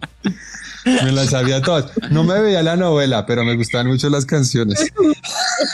Me 0.85 1.11
las 1.11 1.29
sabía 1.29 1.61
todas. 1.61 1.91
No 2.11 2.23
me 2.23 2.39
veía 2.41 2.63
la 2.63 2.75
novela, 2.75 3.25
pero 3.25 3.43
me 3.43 3.55
gustaban 3.55 3.87
mucho 3.87 4.09
las 4.09 4.25
canciones. 4.25 4.91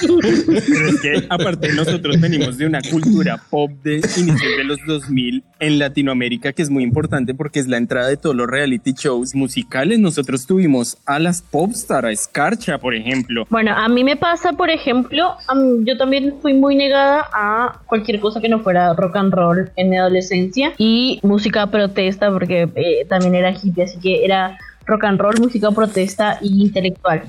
Pero 0.02 0.28
es 0.28 1.02
que 1.02 1.26
aparte 1.30 1.74
nosotros 1.74 2.20
venimos 2.20 2.58
de 2.58 2.66
una 2.66 2.82
cultura 2.82 3.42
pop 3.50 3.72
de 3.84 4.02
inicios 4.18 4.58
de 4.58 4.64
los 4.64 4.80
2000 4.86 5.44
en 5.60 5.80
Latinoamérica 5.80 6.54
que 6.54 6.62
es 6.62 6.70
muy 6.70 6.84
importante 6.84 7.34
porque 7.34 7.60
es 7.60 7.68
la 7.68 7.78
entrada 7.78 8.08
de 8.10 8.18
todos 8.18 8.36
los 8.36 8.48
reality 8.48 8.94
shows 8.94 9.36
musicales. 9.36 10.00
Nosotros 10.00 10.46
tuvimos 10.46 10.98
a 11.06 11.20
las 11.20 11.42
popstar, 11.42 12.06
a 12.06 12.16
Scarcha, 12.16 12.78
por 12.78 12.96
ejemplo. 12.96 13.46
Bueno, 13.50 13.72
a 13.76 13.88
mí 13.88 14.04
me 14.04 14.16
pasa, 14.16 14.54
por 14.54 14.70
ejemplo, 14.70 15.36
yo 15.82 15.98
también 15.98 16.36
fui 16.42 16.54
muy 16.54 16.76
negada 16.76 17.28
a 17.34 17.82
cualquier 17.88 18.20
cosa 18.20 18.42
que 18.42 18.50
no 18.50 18.60
fuera 18.60 18.94
rock 18.94 19.16
and 19.16 19.34
roll 19.34 19.72
en 19.76 19.90
mi 19.90 19.98
adolescencia 19.98 20.74
y 20.78 21.20
música 21.24 21.68
protesta, 21.68 22.32
porque 22.32 22.70
eh, 22.76 23.06
también 23.08 23.36
era 23.36 23.52
hippie, 23.52 23.84
así 23.84 24.00
que 24.00 24.26
era 24.26 24.58
rock 24.88 25.04
and 25.04 25.20
roll, 25.20 25.36
música 25.40 25.70
protesta 25.72 26.40
y 26.42 26.64
intelectual. 26.64 27.24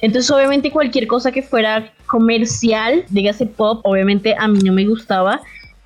Entonces, 0.00 0.30
obviamente, 0.30 0.70
cualquier 0.70 1.06
cosa 1.06 1.30
que 1.30 1.42
fuera 1.42 1.92
comercial, 2.06 3.04
dígase 3.10 3.46
pop, 3.46 3.80
obviamente 3.84 4.34
a 4.36 4.48
mí 4.48 4.58
no 4.64 4.72
me 4.72 4.84
gustaba. 4.86 5.40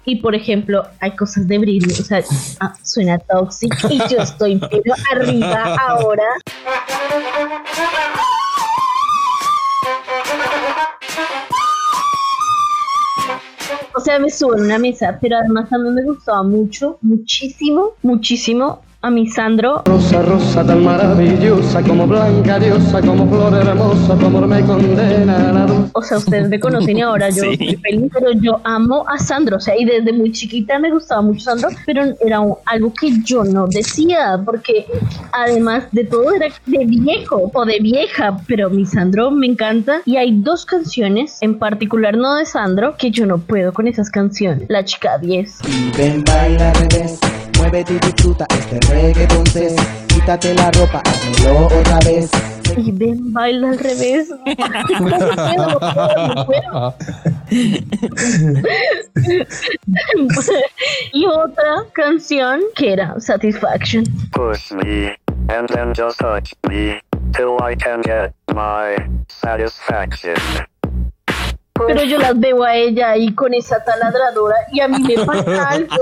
Y 0.09 0.16
por 0.16 0.37
ejemplo, 0.37 0.85
hay 1.00 1.11
cosas 1.16 1.49
de 1.49 1.59
Britney, 1.59 1.90
o 1.90 2.02
sea, 2.04 2.23
ah, 2.61 2.73
suena 2.85 3.18
toxic 3.18 3.75
y 3.90 3.99
yo 4.09 4.18
estoy 4.18 4.61
pero 4.71 4.95
arriba 5.12 5.76
ahora. 5.88 6.23
O 13.95 14.00
sea, 14.00 14.21
me 14.21 14.30
subo 14.30 14.54
en 14.56 14.64
una 14.64 14.78
mesa, 14.78 15.18
pero 15.21 15.38
además 15.38 15.68
también 15.68 15.95
me 15.95 16.04
gustaba 16.04 16.45
mucho, 16.45 16.99
muchísimo, 17.02 17.95
muchísimo 18.02 18.86
a 19.06 19.10
mi 19.10 19.26
Sandro. 19.28 19.82
Rosa, 19.86 20.20
rosa 20.22 20.64
tan 20.66 20.82
maravillosa, 20.84 21.80
como 21.82 22.06
blanca 22.06 22.58
diosa, 22.58 23.00
como 23.00 23.28
flor 23.28 23.54
hermosa, 23.54 24.16
tu 24.18 24.26
amor 24.26 24.46
me 24.48 24.60
condena 24.62 25.50
a 25.50 25.52
la 25.52 25.66
luz. 25.66 25.90
O 25.92 26.02
sea, 26.02 26.18
ustedes 26.18 26.48
me 26.48 26.58
conocen 26.58 26.98
y 26.98 27.02
ahora 27.02 27.28
yo 27.30 27.42
Sí. 27.50 27.56
soy 27.56 27.76
feliz, 27.76 28.10
pero 28.12 28.32
yo 28.32 28.60
amo 28.64 29.04
a 29.08 29.18
Sandro. 29.18 29.56
O 29.58 29.60
sea, 29.60 29.78
y 29.78 29.84
desde 29.84 30.12
muy 30.12 30.32
chiquita 30.32 30.78
me 30.78 30.90
gustaba 30.90 31.22
mucho 31.22 31.40
Sandro, 31.40 31.68
pero 31.86 32.02
era 32.25 32.40
un- 32.40 32.56
algo 32.66 32.92
que 32.92 33.10
yo 33.25 33.44
no 33.44 33.66
decía, 33.68 34.40
porque 34.44 34.86
además 35.32 35.84
de 35.92 36.04
todo 36.04 36.32
era 36.34 36.46
de 36.66 36.84
viejo 36.84 37.50
o 37.54 37.64
de 37.64 37.78
vieja, 37.80 38.36
pero 38.48 38.70
mi 38.70 38.84
Sandro 38.86 39.30
me 39.30 39.46
encanta. 39.46 40.00
Y 40.04 40.16
hay 40.16 40.40
dos 40.40 40.66
canciones, 40.66 41.38
en 41.40 41.58
particular 41.58 42.16
no 42.16 42.34
de 42.34 42.44
Sandro, 42.46 42.96
que 42.98 43.10
yo 43.10 43.25
no 43.26 43.38
puedo 43.38 43.72
con 43.72 43.86
esas 43.86 44.10
canciones. 44.10 44.66
La 44.68 44.84
chica 44.84 45.18
10. 45.18 45.58
Ven, 45.96 46.25
baila 46.25 46.70
al 46.70 46.75
revés, 46.90 47.18
muévete 47.58 47.94
y 47.94 47.98
disfruta 47.98 48.46
este 48.50 48.80
reggaeton 48.92 49.38
entonces 49.46 49.76
Quítate 50.16 50.54
la 50.54 50.70
ropa, 50.70 51.02
hazlo 51.04 51.66
otra 51.66 51.98
vez. 51.98 52.30
Y 52.76 52.90
ven, 52.90 53.32
baila 53.32 53.68
al 53.68 53.78
revés. 53.78 54.28
No 54.30 54.44
puedo, 54.56 55.28
no 55.28 55.76
puedo, 55.76 56.34
no 56.34 56.46
puedo. 56.46 56.94
y 61.12 61.26
otra 61.26 61.84
canción 61.92 62.60
que 62.75 62.94
era 62.94 63.20
Satisfaction. 63.20 64.04
Push 64.32 64.72
me, 64.72 65.14
and 65.48 65.68
then 65.68 65.92
just 65.94 66.18
touch 66.18 66.54
me, 66.68 66.98
till 67.32 67.58
I 67.60 67.76
can 67.76 68.00
get 68.00 68.32
my 68.54 68.96
satisfaction. 69.28 70.36
Pero 71.87 72.04
yo 72.04 72.18
las 72.18 72.38
veo 72.38 72.62
a 72.64 72.75
ella 72.75 73.11
ahí 73.11 73.33
con 73.35 73.54
esa 73.54 73.83
taladradora 73.85 74.56
y 74.73 74.80
a 74.80 74.88
mí 74.88 75.02
me 75.02 75.25
pasa 75.25 75.68
algo. 75.68 75.97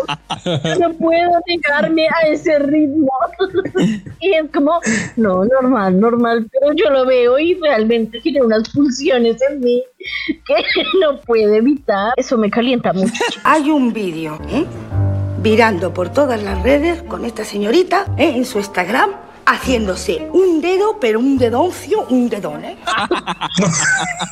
No 0.79 0.93
puedo 0.95 1.31
negarme 1.47 2.07
a 2.09 2.29
ese 2.29 2.59
ritmo. 2.59 3.11
Y 4.21 4.33
es 4.33 4.51
como, 4.55 4.81
no, 5.17 5.45
normal, 5.45 6.01
normal. 6.01 6.47
Pero 6.51 6.73
yo 6.73 6.89
lo 6.89 7.05
veo 7.05 7.39
y 7.39 7.55
realmente 7.55 8.21
tiene 8.21 8.43
unas 8.43 8.71
pulsiones 8.71 9.37
en 9.51 9.61
mí 9.61 9.85
que 10.47 10.55
no 11.01 11.21
puedo 11.21 11.53
evitar. 11.53 12.15
Eso 12.17 12.39
me 12.39 12.51
calienta 12.51 12.93
mucho. 12.93 13.13
Hay 13.43 13.71
un 13.71 13.93
vídeo 13.93 14.39
¿eh? 14.49 14.65
virando 15.43 15.93
por 15.93 16.11
todas 16.11 16.43
las 16.43 16.63
redes 16.63 17.03
con 17.03 17.25
esta 17.25 17.45
señorita 17.45 18.07
¿eh? 18.17 18.33
en 18.37 18.45
su 18.47 18.59
Instagram 18.59 19.11
haciéndose 19.47 20.29
un 20.33 20.61
dedo, 20.61 20.99
pero 21.01 21.19
un 21.19 21.39
dedoncio, 21.39 22.07
un 22.09 22.29
dedón, 22.29 22.65
¿eh? 22.65 22.77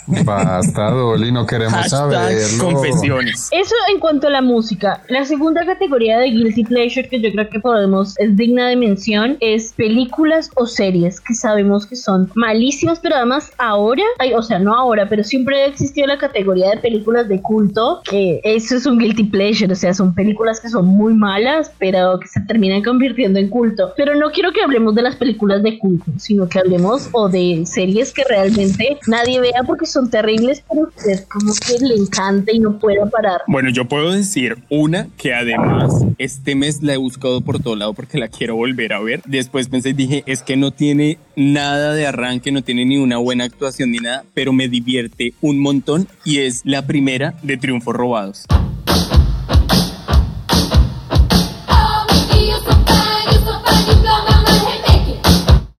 Basta, 0.24 0.90
Dolly, 0.90 1.32
no 1.32 1.46
queremos 1.46 1.88
saberlo. 1.88 2.64
confesiones. 2.64 3.48
Eso 3.52 3.74
en 3.92 4.00
cuanto 4.00 4.28
a 4.28 4.30
la 4.30 4.42
música. 4.42 5.02
La 5.08 5.24
segunda 5.24 5.64
categoría 5.64 6.18
de 6.18 6.26
Guilty 6.30 6.64
Pleasure 6.64 7.08
que 7.08 7.20
yo 7.20 7.30
creo 7.32 7.48
que 7.48 7.60
podemos, 7.60 8.18
es 8.18 8.36
digna 8.36 8.68
de 8.68 8.76
mención, 8.76 9.36
es 9.40 9.72
películas 9.72 10.50
o 10.56 10.66
series 10.66 11.20
que 11.20 11.34
sabemos 11.34 11.86
que 11.86 11.96
son 11.96 12.30
malísimas, 12.34 13.00
pero 13.00 13.16
además 13.16 13.50
ahora, 13.58 14.02
ay, 14.18 14.34
o 14.34 14.42
sea, 14.42 14.58
no 14.58 14.74
ahora, 14.74 15.08
pero 15.08 15.24
siempre 15.24 15.62
ha 15.62 15.66
existido 15.66 16.06
la 16.06 16.18
categoría 16.18 16.70
de 16.70 16.78
películas 16.78 17.28
de 17.28 17.40
culto, 17.40 18.00
que 18.04 18.40
eso 18.44 18.76
es 18.76 18.86
un 18.86 18.98
Guilty 18.98 19.24
Pleasure, 19.24 19.72
o 19.72 19.76
sea, 19.76 19.94
son 19.94 20.14
películas 20.14 20.60
que 20.60 20.68
son 20.68 20.86
muy 20.86 21.14
malas, 21.14 21.72
pero 21.78 22.18
que 22.18 22.28
se 22.28 22.40
terminan 22.40 22.82
convirtiendo 22.82 23.38
en 23.38 23.48
culto. 23.48 23.92
Pero 23.96 24.14
no 24.14 24.30
quiero 24.30 24.52
que 24.52 24.62
hablemos 24.62 24.94
de 24.94 25.01
las 25.02 25.16
películas 25.16 25.62
de 25.62 25.78
culto, 25.78 26.12
sino 26.18 26.48
que 26.48 26.58
hablemos 26.58 27.08
o 27.12 27.28
de 27.28 27.64
series 27.66 28.12
que 28.12 28.24
realmente 28.28 28.98
nadie 29.06 29.40
vea 29.40 29.62
porque 29.66 29.86
son 29.86 30.10
terribles, 30.10 30.62
pero 30.68 30.88
usted 30.88 31.24
como 31.28 31.52
que 31.54 31.84
le 31.84 31.94
encanta 31.94 32.52
y 32.52 32.58
no 32.58 32.78
puede 32.78 33.04
parar. 33.06 33.42
Bueno, 33.46 33.70
yo 33.70 33.86
puedo 33.86 34.12
decir 34.12 34.58
una 34.70 35.08
que 35.16 35.34
además 35.34 36.04
este 36.18 36.54
mes 36.54 36.82
la 36.82 36.94
he 36.94 36.96
buscado 36.96 37.40
por 37.40 37.60
todo 37.60 37.76
lado 37.76 37.94
porque 37.94 38.18
la 38.18 38.28
quiero 38.28 38.56
volver 38.56 38.92
a 38.92 39.00
ver. 39.00 39.22
Después 39.26 39.68
pensé 39.68 39.90
y 39.90 39.94
dije, 39.94 40.22
es 40.26 40.42
que 40.42 40.56
no 40.56 40.70
tiene 40.70 41.18
nada 41.36 41.94
de 41.94 42.06
arranque, 42.06 42.52
no 42.52 42.62
tiene 42.62 42.84
ni 42.84 42.98
una 42.98 43.18
buena 43.18 43.44
actuación 43.44 43.90
ni 43.90 43.98
nada, 43.98 44.24
pero 44.34 44.52
me 44.52 44.68
divierte 44.68 45.34
un 45.40 45.60
montón 45.60 46.08
y 46.24 46.38
es 46.38 46.62
la 46.64 46.86
primera 46.86 47.34
de 47.42 47.56
Triunfos 47.56 47.94
Robados. 47.94 48.46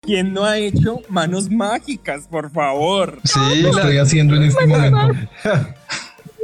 ¿Quién 0.04 0.34
no 0.34 0.44
ha 0.44 0.58
hecho 0.58 1.02
manos 1.10 1.50
mágicas, 1.50 2.28
por 2.30 2.52
favor? 2.52 3.20
Sí, 3.24 3.40
Lo 3.62 3.70
estoy 3.70 3.98
haciendo 3.98 4.36
en 4.36 4.44
este 4.44 4.66
momento. 4.68 5.00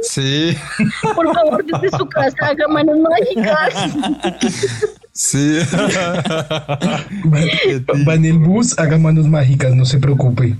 sí, 0.02 0.56
Por 1.14 1.32
favor, 1.34 1.64
desde 1.64 1.96
su 1.96 2.06
casa 2.06 2.36
haga 2.40 2.68
manos 2.68 2.96
mágicas. 2.98 3.92
sí. 5.12 5.58
Va, 8.06 8.14
en 8.14 8.24
el 8.24 8.38
bus, 8.38 8.78
haga 8.78 8.98
manos 8.98 9.26
mágicas, 9.28 9.74
no 9.74 9.84
se 9.84 9.98
preocupe. 9.98 10.56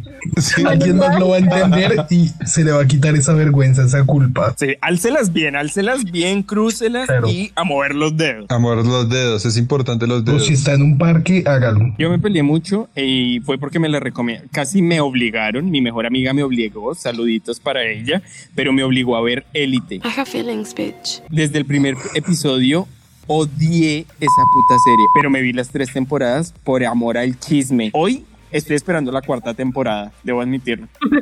Alguien 0.67 0.99
más 0.99 1.19
lo 1.19 1.29
va 1.31 1.37
a 1.37 1.39
entender 1.39 2.07
y 2.11 2.29
se 2.45 2.65
le 2.65 2.73
va 2.73 2.83
a 2.83 2.87
quitar 2.87 3.15
esa 3.15 3.33
vergüenza, 3.35 3.85
esa 3.85 4.05
culpa. 4.05 4.55
Sí, 4.59 4.75
álcelas 4.81 5.33
bien, 5.33 5.57
álcelas 5.57 6.05
bien, 6.05 6.43
crúcelas 6.43 7.07
Claro. 7.07 7.29
y 7.29 7.53
a 7.55 7.65
mover 7.65 7.95
los 7.95 8.17
dedos. 8.17 8.47
Amor, 8.51 8.85
los 8.85 9.09
dedos, 9.09 9.47
es 9.47 9.57
importante 9.57 10.07
los 10.07 10.21
O 10.21 10.23
dedos. 10.23 10.47
si 10.47 10.55
está 10.55 10.73
en 10.75 10.83
un 10.83 10.99
parque, 10.99 11.43
hágalo. 11.47 11.95
Yo 11.99 12.11
me 12.11 12.19
peleé 12.19 12.43
mucho 12.43 12.89
y 12.97 13.41
fue 13.41 13.59
porque 13.59 13.79
me 13.79 13.89
la 13.89 14.01
recomendé. 14.01 14.47
Casi 14.53 14.83
me 14.83 15.01
obligaron, 15.01 15.71
mi 15.71 15.81
mejor 15.81 16.07
amiga 16.07 16.33
me 16.35 16.43
obligó, 16.43 16.95
saluditos 16.95 17.61
para 17.61 17.83
ella, 17.85 18.23
pero 18.55 18.73
me 18.73 18.83
obligó 18.85 19.17
a 19.17 19.23
ver 19.23 19.30
Élite. 19.53 19.97
I 19.97 20.01
have 20.17 20.27
feelings, 20.27 20.75
bitch. 20.75 21.23
Desde 21.31 21.59
el 21.59 21.67
primer 21.67 21.95
episodio 22.15 22.87
odié 23.27 24.01
esa 24.21 24.43
puta 24.53 24.75
serie, 24.85 25.07
pero 25.15 25.31
me 25.31 25.41
vi 25.41 25.53
las 25.53 25.69
tres 25.71 25.93
temporadas 25.93 26.53
por 26.65 26.85
amor 26.85 27.17
al 27.17 27.39
chisme. 27.39 27.91
Hoy 27.95 28.25
estoy 28.51 28.77
esperando 28.77 29.13
la 29.13 29.23
cuarta 29.23 29.55
temporada, 29.55 30.13
debo 30.25 30.41
admitirlo. 30.41 30.89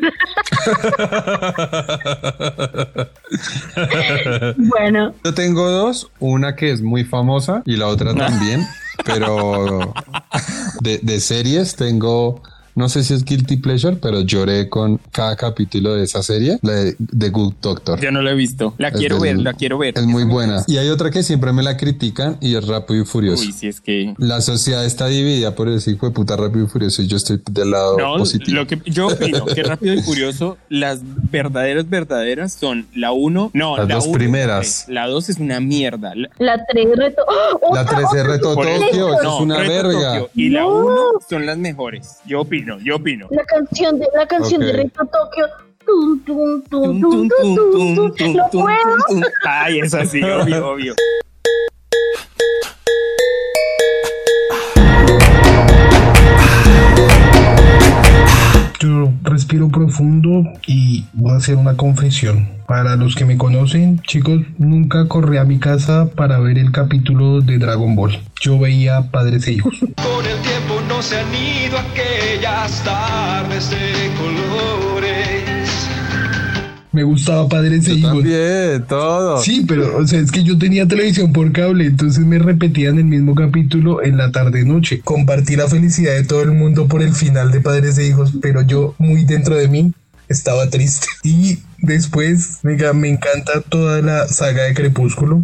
Bueno, 4.57 5.15
Yo 5.25 5.35
tengo 5.35 5.69
dos, 5.69 6.11
una 6.19 6.57
que 6.57 6.71
es 6.71 6.83
muy 6.83 7.05
famosa 7.05 7.63
y 7.65 7.77
la 7.77 7.87
otra 7.89 8.15
también, 8.15 8.67
pero 9.05 9.93
de, 10.81 10.99
de 11.03 11.21
series 11.21 11.77
tengo, 11.77 12.43
no 12.79 12.89
sé 12.89 13.03
si 13.05 13.13
es 13.15 13.25
Guilty 13.25 13.57
Pleasure, 13.59 13.97
pero 13.97 14.21
lloré 14.23 14.69
con 14.69 14.99
cada 15.13 15.37
capítulo 15.37 15.95
de 15.95 16.05
esa 16.05 16.23
serie, 16.23 16.59
la 16.63 16.73
de 16.73 16.97
The 17.19 17.31
Good 17.31 17.55
Doctor. 17.61 18.01
Yo 18.01 18.11
no 18.13 18.23
la 18.23 18.31
he 18.31 18.35
visto, 18.35 18.75
la 18.79 18.89
Es 18.89 18.95
quiero 18.97 19.19
del- 19.19 19.37
ver, 19.37 19.45
la 19.45 19.53
quiero 19.55 19.79
ver. 19.79 19.95
Es 19.99 20.07
muy 20.07 20.25
buena. 20.25 20.63
Y 20.67 20.77
hay 20.79 20.89
otra 20.89 21.11
que 21.11 21.23
siempre 21.23 21.53
me 21.53 21.63
la 21.63 21.77
critican 21.77 22.37
y 22.41 22.55
es 22.55 22.67
Rápido 22.67 23.03
y 23.03 23.05
Furioso. 23.05 23.43
Uy, 23.43 23.53
si 23.53 23.67
es 23.69 23.81
que... 23.81 24.15
La 24.19 24.41
sociedad 24.41 24.85
está 24.85 25.07
dividida 25.09 25.55
por 25.55 25.69
ese 25.69 25.91
hijo 25.91 26.07
de 26.07 26.13
puta 26.13 26.37
Rápido 26.37 26.65
y 26.67 26.69
Furioso 26.69 27.03
y 27.03 27.07
yo 27.09 27.17
estoy 27.17 27.41
del 27.51 27.71
lado 27.73 27.99
No, 27.99 28.17
positivo. 28.19 28.57
lo 28.59 28.67
que 28.67 28.81
yo 28.87 29.09
opino 29.09 29.45
que 29.47 29.63
Rápido 29.63 29.95
y 29.95 30.03
Furioso, 30.03 30.57
las 30.69 31.01
verdaderas 31.31 31.89
verdaderas 31.91 32.53
son 32.55 32.87
la 32.95 33.13
1, 33.13 33.51
no, 33.55 33.77
Las 33.77 33.89
la 33.89 33.95
dos 33.97 34.05
uno 34.07 34.15
primeras. 34.19 34.85
La 34.89 35.07
2 35.09 35.29
es 35.31 35.39
una 35.39 35.61
mierda. 35.61 36.15
La, 36.15 36.29
la 36.39 36.65
3 36.71 36.87
reto. 36.97 37.23
¡Oh! 37.63 37.75
La 37.75 37.85
3 37.85 38.05
es 38.17 38.27
Reto 38.27 38.55
Tokio, 38.55 39.09
no, 39.23 39.37
es 39.37 39.41
una 39.41 39.57
Reto 39.59 39.71
verga. 39.73 40.19
Tokio 40.21 40.31
y 40.35 40.49
la 40.51 40.61
No. 40.61 40.69
1 40.87 40.97
son 41.29 41.47
las 41.47 41.59
mejores. 41.59 42.19
Yo 42.27 42.43
opino, 42.43 42.68
yo 42.77 42.97
opino. 42.97 43.27
La 43.31 43.45
canción 43.45 43.99
de 43.99 44.07
la 44.15 44.27
canción 44.27 44.61
de. 44.61 44.73
Reto 44.73 45.07
Tokio. 45.07 45.47
Tum, 45.87 46.23
tum, 46.23 46.63
tum, 46.69 47.01
Tum, 47.01 47.29
tum, 47.29 47.95
tum, 47.95 48.13
tum, 48.15 48.37
puedo. 48.53 49.25
Ay, 49.47 49.81
es 49.81 49.95
así, 49.95 50.23
obvio, 50.23 50.69
obvio. 50.69 50.95
Yo 58.81 59.11
respiro 59.23 59.69
profundo 59.69 60.45
y 60.67 61.07
voy 61.15 61.33
a 61.33 61.37
hacer 61.37 61.57
una 61.57 61.75
confesión. 61.77 62.49
Para 62.67 62.97
los 62.97 63.15
que 63.15 63.25
me 63.25 63.39
conocen, 63.39 64.01
chicos, 64.03 64.43
nunca 64.59 65.09
corrí 65.09 65.39
a 65.39 65.45
mi 65.45 65.59
casa 65.59 66.11
para 66.15 66.39
ver 66.39 66.59
el 66.59 66.71
capítulo 66.71 67.41
de 67.41 67.57
Dragon 67.57 67.97
Ball. 67.97 68.21
Yo 68.41 68.59
veía 68.59 69.03
padres 69.11 69.47
e 69.49 69.53
hijos. 69.53 69.79
Con 69.81 70.25
el 70.25 70.41
tiempo 70.43 70.81
no 70.89 71.03
se 71.03 71.19
han 71.19 71.35
ido 71.35 71.77
aquellas 71.79 72.85
tardes 72.85 73.71
de 73.71 74.11
colores. 74.17 75.89
Me 76.93 77.03
gustaba 77.03 77.49
padres 77.49 77.89
e 77.89 77.95
hijos. 77.95 78.13
También, 78.13 78.85
todo. 78.89 79.43
Sí, 79.43 79.65
pero 79.67 79.97
o 79.99 80.07
sea, 80.07 80.21
es 80.21 80.31
que 80.31 80.45
yo 80.45 80.57
tenía 80.57 80.87
televisión 80.87 81.33
por 81.33 81.51
cable, 81.53 81.87
entonces 81.87 82.25
me 82.25 82.39
repetían 82.39 82.99
el 82.99 83.05
mismo 83.05 83.35
capítulo 83.35 84.03
en 84.03 84.17
la 84.17 84.31
tarde 84.31 84.65
noche. 84.65 85.01
Compartí 85.03 85.57
la 85.57 85.69
felicidad 85.69 86.15
de 86.15 86.25
todo 86.25 86.43
el 86.43 86.53
mundo 86.53 86.87
por 86.87 87.03
el 87.03 87.15
final 87.15 87.51
de 87.51 87.61
Padres 87.61 87.99
e 87.99 88.07
Hijos, 88.07 88.33
pero 88.41 88.63
yo 88.63 88.95
muy 88.99 89.25
dentro 89.25 89.57
de 89.57 89.69
mí 89.69 89.93
estaba 90.29 90.69
triste. 90.71 91.09
Y 91.25 91.59
después, 91.79 92.61
venga, 92.63 92.93
me 92.93 93.09
encanta 93.09 93.61
toda 93.63 94.01
la 94.01 94.29
saga 94.29 94.65
de 94.65 94.75
Crepúsculo. 94.75 95.43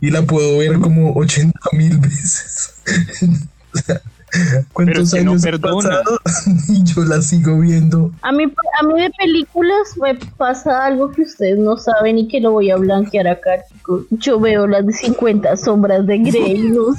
Y 0.00 0.10
la 0.10 0.22
puedo 0.22 0.58
ver 0.58 0.78
como 0.80 1.12
80 1.14 1.58
mil 1.72 1.98
veces. 1.98 2.74
O 3.72 3.78
sea, 3.78 4.00
¿Cuántos 4.72 5.10
Pero 5.10 5.18
que 5.20 5.24
no 5.24 5.30
años 5.32 5.44
han 5.44 5.50
perdona. 5.52 5.88
pasado? 5.88 6.18
Y 6.68 6.84
yo 6.84 7.04
la 7.04 7.22
sigo 7.22 7.60
viendo. 7.60 8.10
A 8.22 8.32
mí, 8.32 8.44
a 8.80 8.82
mí 8.84 9.00
de 9.00 9.10
películas 9.10 9.96
me 10.00 10.14
pasa 10.36 10.86
algo 10.86 11.12
que 11.12 11.22
ustedes 11.22 11.56
no 11.58 11.76
saben 11.76 12.18
y 12.18 12.26
que 12.26 12.40
lo 12.40 12.52
voy 12.52 12.70
a 12.70 12.76
blanquear 12.76 13.28
acá, 13.28 13.64
chicos. 13.68 14.06
Yo 14.10 14.40
veo 14.40 14.66
las 14.66 14.86
de 14.86 14.92
50 14.92 15.56
sombras 15.56 16.04
de 16.06 16.18
Grey, 16.18 16.58
¿no? 16.62 16.96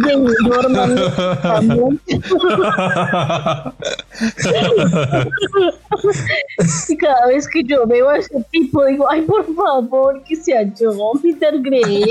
Jamie 0.00 0.34
Dornan 0.44 0.96
también. 1.42 2.00
Y 6.88 6.96
cada 6.96 7.26
vez 7.28 7.48
que 7.48 7.62
yo 7.64 7.86
veo 7.86 8.08
a 8.08 8.18
ese 8.18 8.44
tipo 8.50 8.84
digo, 8.84 9.10
ay 9.10 9.22
por 9.22 9.44
favor 9.54 10.22
que 10.24 10.36
sea 10.36 10.62
yo, 10.78 10.92
Peter 11.22 11.60
Grey. 11.60 12.04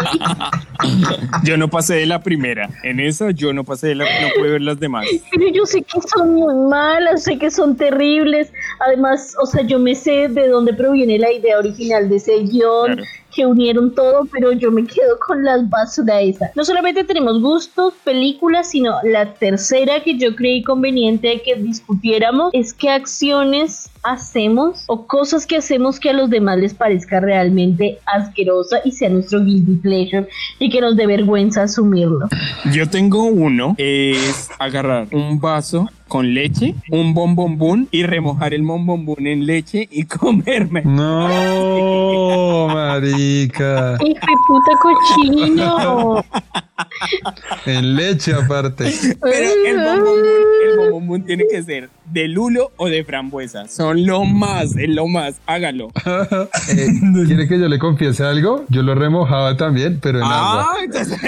Yo 1.44 1.58
no 1.58 1.68
pasé 1.68 1.96
de 1.96 2.06
la 2.06 2.22
primera. 2.22 2.70
En 2.84 3.00
esa 3.00 3.32
yo 3.32 3.54
no 3.54 3.64
pasé 3.64 3.88
de 3.90 3.96
la, 3.96 4.06
no 4.06 4.30
pude 4.36 4.52
ver 4.52 4.62
las 4.62 4.80
demás. 4.80 5.06
Pero 5.32 5.48
yo 5.52 5.66
sé 5.66 5.82
que 5.82 6.00
son 6.16 6.34
muy 6.34 6.56
malas, 6.70 7.24
sé 7.24 7.38
que 7.38 7.52
son 7.52 7.76
terribles. 7.76 8.52
Además, 8.86 9.36
o 9.42 9.46
sea, 9.46 9.64
yo 9.64 9.80
me 9.80 9.96
sé 9.96 10.28
de 10.30 10.48
dónde 10.48 10.74
proviene 10.74 11.20
la 11.20 11.32
idea 11.32 11.58
original 11.58 12.10
de 12.10 12.16
ese 12.18 12.40
guion, 12.40 12.94
Claro. 12.94 13.04
Que 13.34 13.46
unieron 13.46 13.94
todo, 13.94 14.28
pero 14.32 14.52
yo 14.52 14.72
me 14.72 14.86
quedo 14.86 15.18
con 15.26 15.44
las 15.44 15.70
basura 15.70 16.22
esa. 16.22 16.52
No 16.56 16.66
solamente 16.66 17.04
tenemos 17.04 17.42
gustos, 17.42 17.94
películas, 18.04 18.70
sino 18.70 18.96
la 19.04 19.34
tercera 19.34 20.02
que 20.04 20.18
yo 20.18 20.36
creí 20.36 20.64
conveniente 20.64 21.42
que 21.44 21.56
discutiéramos 21.56 22.50
es 22.54 22.74
qué 22.74 22.90
acciones 22.90 23.90
hacemos 24.04 24.84
o 24.88 25.08
cosas 25.08 25.46
que 25.48 25.58
hacemos 25.58 26.00
que 26.00 26.10
a 26.10 26.14
los 26.14 26.30
demás 26.30 26.58
les 26.58 26.74
parezca 26.74 27.20
realmente 27.20 28.00
asquerosa 28.06 28.80
y 28.84 28.92
sea 28.92 29.10
nuestro 29.10 29.44
guilty 29.44 29.76
pleasure 29.76 30.28
y 30.60 30.70
que 30.70 30.82
nos 30.82 30.96
dé 30.96 31.08
vergüenza 31.08 31.64
asumirlo. 31.64 32.28
Yo 32.72 32.90
tengo 32.90 33.24
uno, 33.24 33.76
es 33.78 34.50
agarrar 34.60 35.08
un 35.12 35.40
vaso 35.40 35.88
con 36.14 36.32
leche, 36.32 36.76
un 36.92 37.16
bombombón 37.16 37.88
y 37.90 38.04
remojar 38.04 38.54
el 38.54 38.62
bombombón 38.62 39.26
en 39.26 39.48
leche 39.48 39.90
y 39.90 40.06
comerme. 40.20 40.84
No, 40.84 42.68
marica. 42.68 43.98
¡Hijo 44.00 44.28
de 44.28 44.36
puta 44.48 44.74
cochino! 44.80 46.24
En 47.66 47.96
leche 47.96 48.34
aparte. 48.34 48.92
Pero 49.22 49.50
el 49.66 49.78
bombombón, 49.78 50.24
el 50.66 50.78
bombombón 50.78 51.26
tiene 51.26 51.44
que 51.50 51.64
ser 51.64 51.90
de 52.06 52.28
lulo 52.28 52.72
o 52.78 52.88
de 52.90 53.04
frambuesa. 53.04 53.68
Son 53.68 54.06
lo 54.06 54.24
más, 54.26 54.76
es 54.76 54.90
lo 54.90 55.08
más. 55.08 55.36
Hágalo. 55.46 55.90
Eh, 56.70 56.88
¿Quiere 57.28 57.48
que 57.48 57.60
yo 57.60 57.68
le 57.68 57.78
confiese 57.78 58.24
algo? 58.24 58.64
Yo 58.70 58.82
lo 58.84 58.96
remojaba 58.96 59.58
también, 59.58 60.00
pero 60.02 60.20
en 60.20 60.24
agua. 60.24 60.68
Ah, 60.70 60.78
entonces. 60.84 61.20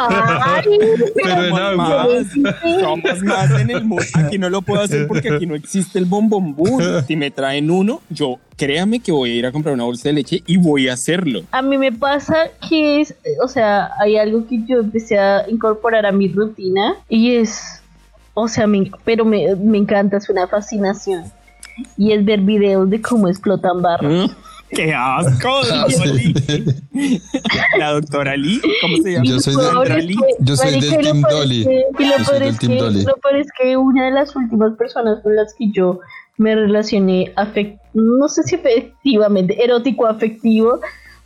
Ay, 0.00 0.62
Pero 1.14 1.44
en 1.44 1.52
agua. 1.54 2.06
más, 2.06 2.80
somos 2.80 3.22
más 3.22 3.60
en 3.60 3.70
el 3.70 3.84
mundo. 3.84 4.04
Aquí 4.14 4.38
no 4.38 4.48
lo 4.50 4.62
puedo 4.62 4.82
hacer 4.82 5.06
porque 5.08 5.30
aquí 5.34 5.46
no 5.46 5.54
existe 5.54 5.98
el 5.98 6.04
bombombón. 6.06 7.04
Si 7.06 7.16
me 7.16 7.30
traen 7.30 7.70
uno, 7.70 8.00
yo 8.10 8.38
créame 8.56 9.00
que 9.00 9.12
voy 9.12 9.30
a 9.30 9.34
ir 9.34 9.46
a 9.46 9.52
comprar 9.52 9.74
una 9.74 9.84
bolsa 9.84 10.08
de 10.08 10.14
leche 10.14 10.42
y 10.46 10.56
voy 10.56 10.88
a 10.88 10.94
hacerlo. 10.94 11.42
A 11.52 11.62
mí 11.62 11.78
me 11.78 11.92
pasa 11.92 12.48
que 12.68 13.00
es, 13.00 13.14
o 13.42 13.48
sea, 13.48 13.90
hay 14.00 14.16
algo 14.16 14.46
que 14.46 14.60
yo 14.66 14.80
empecé 14.80 15.18
a 15.18 15.44
incorporar 15.48 16.06
a 16.06 16.12
mi 16.12 16.28
rutina 16.28 16.96
y 17.08 17.36
es, 17.36 17.80
o 18.34 18.48
sea, 18.48 18.66
me- 18.66 18.90
pero 19.04 19.24
me, 19.24 19.54
me 19.56 19.78
encanta, 19.78 20.16
es 20.16 20.28
una 20.28 20.46
fascinación. 20.46 21.24
Y 21.96 22.12
es 22.12 22.24
ver 22.24 22.40
videos 22.40 22.88
de 22.90 23.00
cómo 23.00 23.28
explotan 23.28 23.80
barras. 23.80 24.30
¡Qué 24.70 24.92
asco! 24.94 25.60
La 27.78 27.92
doctora 27.92 28.36
Lee, 28.36 28.60
¿cómo 28.80 28.96
se 29.02 29.12
llama? 29.12 29.24
Yo 29.24 29.40
soy 29.40 29.54
del- 29.88 30.06
Lee. 30.06 30.16
yo 30.40 30.56
soy 30.56 30.80
del 30.80 30.98
Team 30.98 31.22
Dolly. 31.22 31.66
Y 31.98 32.76
Dolly. 32.76 33.04
lo 33.04 33.14
peor 33.16 33.36
es 33.36 33.48
que 33.60 33.76
una 33.76 34.06
de 34.06 34.10
las 34.12 34.34
últimas 34.36 34.72
personas 34.76 35.20
con 35.22 35.34
las 35.36 35.54
que 35.54 35.70
yo 35.72 36.00
me 36.38 36.54
relacioné 36.54 37.32
afect 37.36 37.82
no 37.94 38.28
sé 38.28 38.42
si 38.44 38.54
efectivamente, 38.54 39.62
erótico 39.62 40.06
afectivo, 40.06 40.80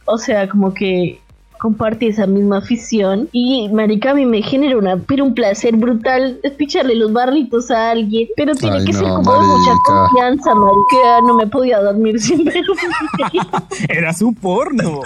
o 0.05 0.19
sea, 0.19 0.49
como 0.49 0.75
que 0.75 1.21
compartí 1.59 2.09
esa 2.09 2.27
misma 2.27 2.59
afición 2.59 3.31
y 3.33 3.71
marica 3.71 4.11
a 4.11 4.15
mí 4.15 4.27
me 4.27 4.43
genera 4.43 4.77
una 4.77 4.99
pero 4.99 5.25
un 5.25 5.35
placer 5.35 5.75
brutal 5.75 6.39
despicharle 6.43 6.95
los 6.95 7.15
barritos 7.15 7.71
a 7.71 7.93
alguien 7.93 8.29
pero 8.37 8.55
tiene 8.55 8.77
Ay, 8.77 8.85
que 8.85 8.93
ser 8.93 9.05
como 9.05 9.33
de 9.33 9.47
mucha 9.47 9.73
confianza 9.87 10.55
marica 10.55 11.21
no 11.27 11.35
me 11.35 11.47
podía 11.47 11.81
dormir 11.81 12.21
sin 12.21 12.45
ver 12.45 12.63
Era 13.89 14.13
su 14.13 14.35
porno. 14.35 15.01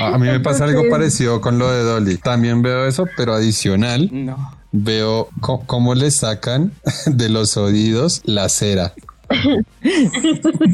A 0.00 0.14
a 0.14 0.18
mí 0.18 0.28
me 0.28 0.38
pasa 0.38 0.66
algo 0.66 0.88
parecido 0.88 1.40
con 1.40 1.58
lo 1.58 1.68
de 1.68 1.82
Dolly. 1.82 2.16
También 2.18 2.62
veo 2.62 2.86
eso, 2.86 3.06
pero 3.16 3.34
adicional. 3.34 4.08
No. 4.12 4.61
Veo 4.72 5.28
cómo 5.66 5.94
le 5.94 6.10
sacan 6.10 6.72
de 7.06 7.28
los 7.28 7.56
oídos 7.56 8.22
la 8.24 8.48
cera. 8.48 8.94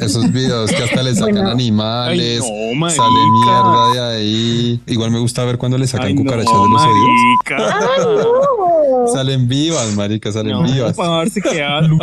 Esos 0.00 0.32
videos 0.32 0.70
que 0.72 0.82
hasta 0.82 1.02
le 1.02 1.14
sacan 1.14 1.34
Bueno. 1.34 1.50
animales, 1.50 2.42
Ay, 2.44 2.76
no, 2.76 2.90
sale 2.90 3.30
mierda 3.44 3.92
de 3.92 4.16
ahí. 4.16 4.80
Igual 4.86 5.10
me 5.12 5.18
gusta 5.20 5.44
ver 5.44 5.58
cuando 5.58 5.78
le 5.78 5.86
sacan 5.86 6.08
Ay, 6.08 6.14
no, 6.14 6.22
cucarachas 6.22 6.52
de 6.52 6.58
los 6.68 6.82
oídos. 6.82 7.08
marica. 7.46 8.67
Salen 9.12 9.48
vivas, 9.48 9.94
marica, 9.94 10.30
salen 10.32 10.52
No, 10.52 10.62
vivas. 10.62 10.96
parce, 10.96 11.40
qué 11.40 11.62
asco. 11.62 11.98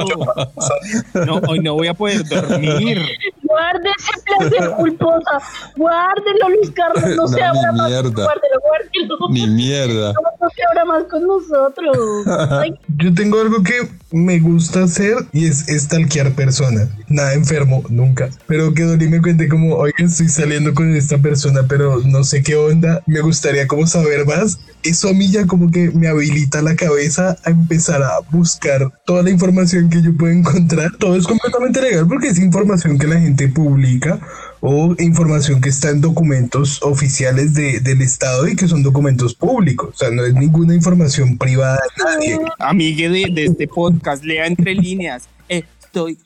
No, 1.25 1.41
hoy 1.47 1.59
no 1.59 1.73
voy 1.75 1.87
a 1.87 1.93
poder 1.93 2.27
dormir. 2.27 2.99
guarde 3.43 3.89
ese 3.97 4.11
placer 4.49 4.69
culposa 4.71 5.39
guárdelo 5.77 6.49
Luis 6.49 6.71
Carlos 6.71 7.03
no, 7.15 7.15
No, 7.23 7.27
se 7.27 7.41
abra 7.41 7.71
más 7.71 7.89
mierda. 7.89 8.23
guárdelo 8.23 8.59
guárdelo 8.61 9.29
Ni 9.29 9.47
mierda. 9.47 10.13
no, 10.13 10.21
no 10.41 10.49
se 10.53 10.61
abra 10.69 10.85
más 10.85 11.03
con 11.05 11.25
nosotros 11.25 12.27
Ay, 12.51 12.73
Yo 12.97 13.13
tengo 13.13 13.39
algo 13.39 13.63
que 13.63 13.87
me 14.11 14.39
gusta 14.39 14.83
hacer 14.83 15.15
y 15.33 15.45
es 15.45 15.65
stalkear 15.67 16.33
personas. 16.33 16.87
Nada 17.09 17.33
enfermo, 17.33 17.83
nunca. 17.89 18.29
Pero 18.47 18.73
que 18.73 18.83
Dolly 18.83 19.09
me 19.09 19.21
cuente 19.21 19.49
como, 19.49 19.75
oiga, 19.75 19.95
estoy 19.99 20.29
saliendo 20.29 20.73
con 20.73 20.95
esta 20.95 21.17
persona, 21.17 21.61
pero 21.67 21.99
no 22.05 22.23
sé 22.23 22.41
qué 22.41 22.55
onda. 22.55 23.01
Me 23.07 23.19
gustaría 23.21 23.67
como 23.67 23.85
saber 23.87 24.25
más. 24.25 24.57
Eso 24.83 25.09
a 25.09 25.13
mí 25.13 25.29
ya 25.31 25.45
como 25.47 25.69
que 25.69 25.89
me 25.91 26.07
habilita 26.07 26.61
la 26.65 26.75
cabeza 26.75 27.37
a 27.45 27.49
empezar 27.49 28.03
a 28.03 28.19
buscar 28.31 28.91
toda 29.05 29.23
la 29.23 29.29
información 29.29 29.89
que 29.89 30.01
yo 30.01 30.15
puedo 30.17 30.33
encontrar. 30.33 30.91
Todo 30.97 31.15
es 31.15 31.25
completamente 31.25 31.81
legal 31.81 32.05
porque 32.07 32.27
es 32.27 32.37
información 32.39 32.99
que 32.99 33.07
la 33.07 33.19
gente 33.19 33.47
publica 33.47 34.19
o 34.59 34.95
información 34.99 35.61
que 35.61 35.69
está 35.69 35.89
en 35.91 36.01
documentos 36.01 36.81
oficiales 36.83 37.53
de- 37.53 37.79
del 37.79 38.01
Estado 38.01 38.47
y 38.47 38.55
que 38.55 38.67
son 38.67 38.83
documentos 38.83 39.35
públicos. 39.35 39.89
O 39.93 39.97
sea, 39.97 40.09
no 40.11 40.25
es 40.25 40.33
ninguna 40.33 40.73
información 40.73 41.37
privada 41.37 41.79
de 41.97 42.03
nadie. 42.03 42.39
Amigue 42.59 43.07
de, 43.09 43.27
de 43.31 43.45
este 43.45 43.67
podcast, 43.67 44.23
lea 44.23 44.47
entre 44.47 44.73
líneas. 44.75 45.29
Estoy 45.47 46.17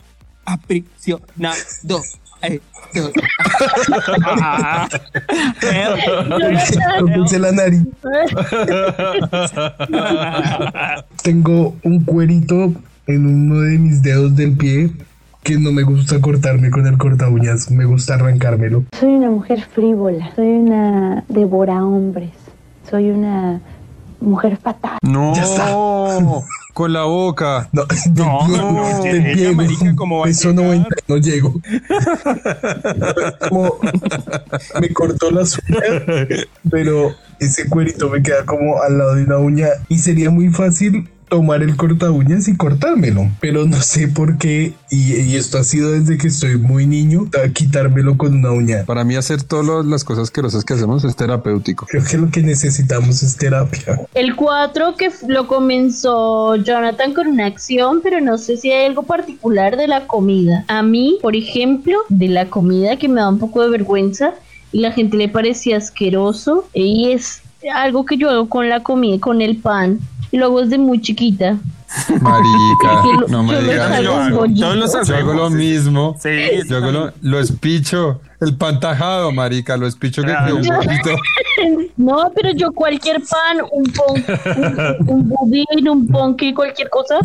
aprisionado. 0.45 2.02
La 7.39 7.52
nariz. 7.52 7.84
Tengo 11.23 11.75
un 11.84 12.04
cuerito 12.04 12.73
en 13.08 13.25
uno 13.25 13.62
de 13.62 13.78
mis 13.78 14.02
dedos 14.02 14.36
del 14.36 14.56
pie 14.56 14.91
que 15.43 15.58
no 15.58 15.71
me 15.71 15.84
gusta 15.84 16.19
cortarme 16.21 16.69
con 16.69 16.86
el 16.86 16.97
corta 16.97 17.30
uñas, 17.30 17.71
me 17.71 17.86
gusta 17.86 18.15
arrancármelo. 18.15 18.84
Soy 18.99 19.13
una 19.15 19.30
mujer 19.30 19.62
frívola, 19.62 20.32
soy 20.36 20.47
una 20.47 21.23
devora 21.28 21.84
hombres, 21.84 22.32
soy 22.89 23.10
una 23.10 23.62
mujer 24.21 24.58
fatal. 24.58 24.97
No, 25.01 25.34
con 26.73 26.93
la 26.93 27.03
boca. 27.03 27.69
No, 27.71 27.86
No, 28.15 28.71
no, 28.71 29.03
del 29.03 29.25
ella, 29.25 29.34
pie, 29.34 29.51
marica, 29.53 29.95
¿cómo 29.95 30.19
va 30.19 30.25
a 30.25 30.27
peso 30.27 30.53
90, 30.53 30.88
no 31.08 31.17
llego. 31.17 31.53
Como 33.49 33.79
me 34.79 34.93
cortó 34.93 35.32
las 35.32 35.60
uñas, 35.67 36.47
pero 36.69 37.15
ese 37.39 37.67
cuerito 37.69 38.10
me 38.10 38.21
queda 38.21 38.45
como 38.45 38.82
al 38.82 38.97
lado 38.97 39.15
de 39.15 39.23
una 39.23 39.38
uña 39.38 39.67
y 39.88 39.97
sería 39.99 40.29
muy 40.29 40.49
fácil 40.49 41.10
tomar 41.29 41.63
el 41.63 41.75
corta 41.75 42.11
uñas 42.11 42.47
y 42.47 42.57
cortármelo, 42.57 43.29
pero 43.39 43.65
no 43.65 43.81
sé 43.81 44.07
por 44.07 44.37
qué 44.37 44.73
y, 44.89 45.13
y 45.13 45.35
esto 45.35 45.57
ha 45.57 45.63
sido 45.63 45.91
desde 45.91 46.17
que 46.17 46.27
estoy 46.27 46.57
muy 46.57 46.85
niño, 46.85 47.29
a 47.43 47.49
quitármelo 47.49 48.17
con 48.17 48.33
una 48.33 48.51
uña. 48.51 48.83
Para 48.85 49.03
mí 49.03 49.15
hacer 49.15 49.43
todas 49.43 49.85
las 49.85 50.03
cosas 50.03 50.23
asquerosas 50.23 50.65
que 50.65 50.73
hacemos 50.73 51.03
es 51.03 51.15
terapéutico. 51.15 51.85
Creo 51.87 52.03
que 52.03 52.17
lo 52.17 52.29
que 52.29 52.41
necesitamos 52.41 53.23
es 53.23 53.37
terapia. 53.37 54.01
El 54.13 54.35
4 54.35 54.95
que 54.95 55.09
lo 55.27 55.47
comenzó 55.47 56.55
Jonathan 56.55 57.13
con 57.13 57.27
una 57.27 57.45
acción, 57.45 58.01
pero 58.03 58.19
no 58.19 58.37
sé 58.37 58.57
si 58.57 58.71
hay 58.71 58.87
algo 58.87 59.03
particular 59.03 59.77
de 59.77 59.87
la 59.87 60.07
comida. 60.07 60.65
A 60.67 60.81
mí, 60.81 61.17
por 61.21 61.35
ejemplo, 61.35 61.97
de 62.09 62.27
la 62.27 62.49
comida 62.49 62.97
que 62.97 63.07
me 63.07 63.21
da 63.21 63.29
un 63.29 63.39
poco 63.39 63.61
de 63.61 63.69
vergüenza 63.69 64.33
y 64.71 64.79
la 64.81 64.91
gente 64.91 65.17
le 65.17 65.29
parecía 65.29 65.77
asqueroso 65.77 66.67
y 66.73 67.11
es 67.11 67.41
algo 67.73 68.05
que 68.05 68.17
yo 68.17 68.29
hago 68.29 68.49
con 68.49 68.69
la 68.69 68.81
comida, 68.81 69.19
con 69.19 69.41
el 69.41 69.57
pan. 69.57 69.99
Y 70.31 70.37
lo 70.37 70.45
hago 70.45 70.61
desde 70.61 70.77
muy 70.77 71.01
chiquita. 71.01 71.57
Marica, 72.21 73.03
lo- 73.19 73.27
no 73.29 73.43
me 73.43 73.53
lo 73.53 73.61
digas. 73.61 74.03
Todos 74.59 74.75
los 74.75 75.07
Yo 75.07 75.15
hago 75.15 75.33
lo 75.33 75.49
mismo. 75.49 76.15
Sí, 76.21 76.29
Yo 76.67 76.77
hago 76.77 76.91
lo, 76.91 77.11
lo 77.21 77.39
espicho. 77.39 78.21
El 78.39 78.55
pan 78.55 78.79
tajado, 78.79 79.31
marica, 79.33 79.75
lo 79.75 79.85
espicho 79.87 80.21
que 80.21 80.27
Claro. 80.29 80.57
quede 80.61 80.69
un 80.69 80.75
poquito. 80.75 81.09
No, 81.97 82.31
pero 82.33 82.51
yo 82.53 82.71
cualquier 82.71 83.17
pan, 83.21 83.57
un 83.73 83.83
pon, 83.91 84.23
un, 85.07 85.09
un 85.09 85.27
budín, 85.29 85.89
un 85.89 86.07
ponque, 86.07 86.53
cualquier 86.53 86.89
cosa, 86.89 87.15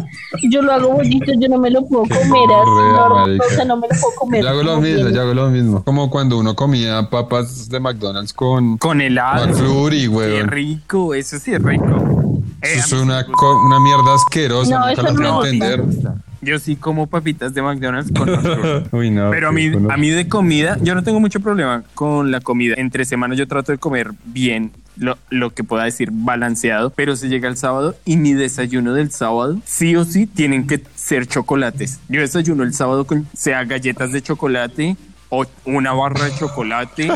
yo 0.50 0.60
lo 0.60 0.72
hago 0.72 0.88
bonito, 0.88 1.30
yo 1.38 1.48
no 1.48 1.58
me 1.58 1.70
lo 1.70 1.86
puedo 1.86 2.02
comer 2.02 2.18
así, 2.24 2.64
Correa, 2.64 3.08
no, 3.08 3.14
marica. 3.14 3.44
o 3.46 3.50
sea, 3.50 3.64
no 3.64 3.76
me 3.76 3.82
lo 3.86 4.00
puedo 4.00 4.14
comer. 4.18 4.42
Yo 4.42 4.48
hago 4.48 4.62
lo 4.64 4.80
mismo, 4.80 5.08
yo 5.10 5.20
hago 5.22 5.34
lo 5.34 5.50
mismo. 5.50 5.84
Como 5.84 6.10
cuando 6.10 6.36
uno 6.36 6.56
comía 6.56 7.08
papas 7.08 7.68
de 7.68 7.78
McDonald's 7.78 8.32
con, 8.32 8.76
Con 8.78 9.00
helado. 9.00 9.46
McFlurry, 9.46 10.00
Qué 10.00 10.08
weón. 10.08 10.48
rico, 10.48 11.14
eso 11.14 11.38
sí 11.38 11.52
es 11.54 11.62
rico. 11.62 12.23
Eh, 12.64 12.78
Eso 12.78 12.96
es 12.96 13.02
una, 13.02 13.24
co- 13.26 13.64
una 13.64 13.78
mierda 13.80 14.14
asquerosa, 14.14 14.70
No, 14.70 14.78
nunca 14.80 14.92
eso 14.92 15.02
la 15.02 15.10
no 15.12 15.16
puedo 15.16 15.42
me 15.42 15.50
gusta. 15.50 15.72
entender. 15.74 16.12
Yo 16.40 16.58
sí 16.58 16.76
como 16.76 17.06
papitas 17.06 17.54
de 17.54 17.62
McDonald's 17.62 18.12
con. 18.12 18.28
Uy, 18.92 19.10
no. 19.10 19.30
Pero 19.30 19.48
a 19.48 19.52
mí, 19.52 19.70
a 19.88 19.96
mí 19.96 20.10
de 20.10 20.28
comida, 20.28 20.76
yo 20.82 20.94
no 20.94 21.02
tengo 21.02 21.18
mucho 21.18 21.40
problema 21.40 21.82
con 21.94 22.30
la 22.30 22.40
comida. 22.40 22.74
Entre 22.76 23.06
semanas 23.06 23.38
yo 23.38 23.48
trato 23.48 23.72
de 23.72 23.78
comer 23.78 24.10
bien, 24.26 24.70
lo, 24.98 25.16
lo 25.30 25.54
que 25.54 25.64
pueda 25.64 25.84
decir 25.84 26.10
balanceado, 26.12 26.90
pero 26.90 27.16
se 27.16 27.28
llega 27.28 27.48
el 27.48 27.56
sábado 27.56 27.96
y 28.04 28.18
mi 28.18 28.34
desayuno 28.34 28.92
del 28.92 29.10
sábado, 29.10 29.58
sí 29.64 29.96
o 29.96 30.04
sí, 30.04 30.26
tienen 30.26 30.66
que 30.66 30.82
ser 30.94 31.26
chocolates. 31.26 31.98
Yo 32.10 32.20
desayuno 32.20 32.62
el 32.62 32.74
sábado 32.74 33.06
con, 33.06 33.26
sea 33.32 33.64
galletas 33.64 34.12
de 34.12 34.20
chocolate 34.20 34.96
o 35.28 35.44
una 35.64 35.92
barra 35.92 36.24
de 36.24 36.34
chocolate 36.36 37.10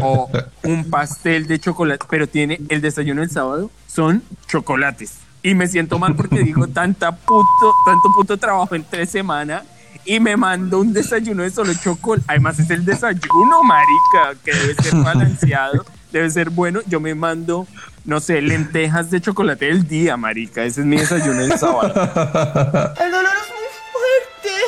o 0.00 0.30
un 0.64 0.90
pastel 0.90 1.46
de 1.46 1.58
chocolate, 1.58 2.04
pero 2.08 2.26
tiene 2.26 2.60
el 2.68 2.80
desayuno 2.80 3.20
del 3.20 3.30
sábado 3.30 3.70
son 3.86 4.22
chocolates. 4.46 5.18
Y 5.42 5.54
me 5.54 5.66
siento 5.66 5.98
mal 5.98 6.14
porque 6.14 6.40
digo 6.42 6.68
tanta 6.68 7.12
puto, 7.12 7.74
tanto 7.84 8.08
puto 8.14 8.36
trabajo 8.36 8.74
entre 8.74 9.06
semana 9.06 9.64
y 10.04 10.20
me 10.20 10.36
mando 10.36 10.80
un 10.80 10.92
desayuno 10.92 11.42
de 11.42 11.50
solo 11.50 11.72
chocolate. 11.74 12.24
Además 12.28 12.58
es 12.58 12.70
el 12.70 12.84
desayuno, 12.84 13.62
marica, 13.62 14.40
que 14.44 14.52
debe 14.52 14.74
ser 14.74 14.94
balanceado, 14.96 15.84
debe 16.12 16.30
ser 16.30 16.50
bueno. 16.50 16.80
Yo 16.86 17.00
me 17.00 17.14
mando, 17.14 17.66
no 18.04 18.20
sé, 18.20 18.40
lentejas 18.40 19.10
de 19.10 19.20
chocolate 19.20 19.66
del 19.66 19.86
día, 19.86 20.16
marica. 20.16 20.62
Ese 20.64 20.80
es 20.82 20.86
mi 20.86 20.96
desayuno 20.96 21.40
del 21.40 21.58
sábado. 21.58 21.88
El 21.88 23.10
dolor 23.10 23.32
es 23.42 23.48
muy 23.50 23.68
fuerte. 23.92 24.58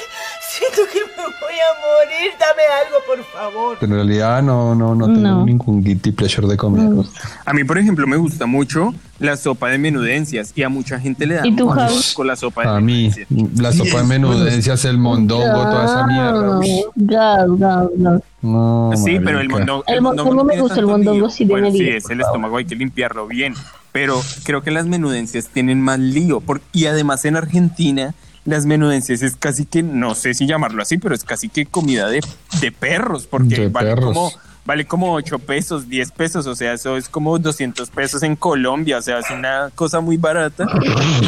Siento 0.51 0.83
que 0.93 1.04
voy 1.45 1.59
a 1.61 1.71
morir. 1.81 2.31
Dame 2.39 2.63
algo, 2.85 2.97
por 3.07 3.25
favor. 3.33 3.79
En 3.81 3.91
realidad 3.91 4.43
no, 4.43 4.75
no, 4.75 4.95
no 4.95 5.07
tengo 5.07 5.21
No. 5.21 5.45
ningún 5.47 5.83
guilty 5.83 6.13
pleasure 6.13 6.47
de 6.49 6.57
comer. 6.57 7.05
A 7.45 7.53
mí, 7.53 7.65
por 7.65 7.79
ejemplo, 7.79 8.07
me 8.07 8.17
gusta 8.17 8.47
mucho 8.47 8.93
la 9.19 9.37
sopa 9.37 9.69
de 9.69 9.79
menudencias 9.79 10.53
y 10.57 10.63
a 10.63 10.69
mucha 10.69 10.99
gente 10.99 11.27
le 11.27 11.35
da 11.35 11.47
¿Y 11.47 11.55
tú, 11.55 11.71
asco 11.73 12.25
la 12.25 12.37
sopa 12.37 12.63
de 12.63 12.69
A 12.69 12.81
mí, 12.81 13.11
la 13.57 13.73
sopa 13.73 13.99
de 13.99 14.05
menudencias, 14.05 14.85
el 14.85 14.99
mondongo, 14.99 15.45
toda 15.45 15.85
esa 15.85 16.07
mierda. 16.07 16.61
Gas, 16.97 17.47
gas, 17.59 17.87
gas. 17.97 18.23
No, 18.43 18.91
Sí, 18.97 19.19
pero 19.25 19.41
el 19.41 19.49
mondongo, 19.49 19.85
El 19.87 20.03
mondongo 20.03 20.35
no 20.35 20.45
me 20.45 20.61
gusta, 20.61 20.81
el 20.81 20.87
mondongo 20.87 21.31
sí 21.31 21.45
Bueno, 21.45 21.71
tiene 21.71 21.79
sí, 21.79 21.85
lío, 21.91 21.97
es 21.99 22.11
el 22.11 22.21
estómago, 22.21 22.57
hay 22.59 22.65
que 22.67 22.75
limpiarlo 22.77 23.27
bien. 23.27 23.55
Pero 23.93 24.21
creo 24.43 24.63
que 24.63 24.71
las 24.73 24.87
menudencias 24.87 25.47
tienen 25.49 25.81
más 25.81 25.99
lío. 26.01 26.41
por- 26.41 26.61
y 26.73 26.87
además 26.87 27.25
en 27.25 27.37
Argentina, 27.37 28.13
las 28.45 28.67
menudencias 28.67 29.23
es 29.23 29.37
casi 29.37 29.65
que, 29.67 29.83
no 29.83 30.15
sé 30.15 30.35
si 30.35 30.47
llamarlo 30.47 30.83
así, 30.83 30.99
pero 30.99 31.15
es 31.15 31.25
casi 31.25 31.49
que 31.49 31.67
comida 31.67 32.09
de, 32.09 32.21
de 32.61 32.73
perros, 32.73 33.27
porque 33.27 33.57
De 33.57 33.69
vale 33.69 33.91
perros. 33.91 34.07
como 34.15 34.33
vale 34.67 34.87
como 34.87 35.13
8 35.13 35.39
pesos, 35.41 35.89
10 35.89 36.11
pesos, 36.13 36.47
o 36.47 36.55
sea, 36.55 36.73
eso 36.73 36.97
es 36.97 37.09
como 37.09 37.39
200 37.39 37.91
pesos 37.91 38.23
en 38.23 38.35
Colombia, 38.35 38.99
o 38.99 39.03
sea, 39.03 39.19
es 39.19 39.31
una 39.31 39.71
cosa 39.75 40.01
muy 40.01 40.17
barata 40.17 40.67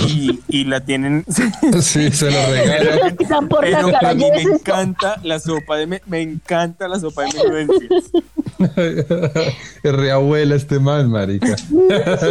y, 0.08 0.40
y 0.48 0.64
la 0.64 0.80
tienen... 0.80 1.24
Sí, 1.80 2.10
se 2.10 2.30
lo 2.30 2.46
regalan. 2.50 3.16
Pero 3.60 3.96
a 4.06 4.14
mí 4.14 4.24
me 4.30 4.42
encanta 4.42 5.20
la 5.22 5.38
sopa 5.38 5.76
de 5.76 5.86
me, 5.86 6.02
me 6.06 6.22
encanta 6.22 6.88
la 6.88 6.98
sopa 6.98 7.24
de 7.24 7.28
menudencias. 7.34 8.10
Es 8.58 9.92
re 9.92 10.10
abuela 10.10 10.54
este 10.54 10.78
man, 10.78 11.10
marica. 11.10 11.56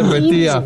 Re 0.09 0.21
tía. 0.29 0.63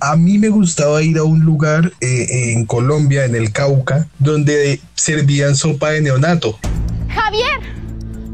A 0.00 0.16
mí 0.16 0.38
me 0.38 0.48
gustaba 0.48 1.02
ir 1.02 1.18
a 1.18 1.24
un 1.24 1.40
lugar 1.40 1.92
eh, 2.00 2.52
en 2.52 2.66
Colombia, 2.66 3.24
en 3.24 3.34
el 3.34 3.52
Cauca, 3.52 4.08
donde 4.18 4.80
servían 4.94 5.56
sopa 5.56 5.90
de 5.90 6.02
neonato. 6.02 6.58
Javier, 7.08 7.60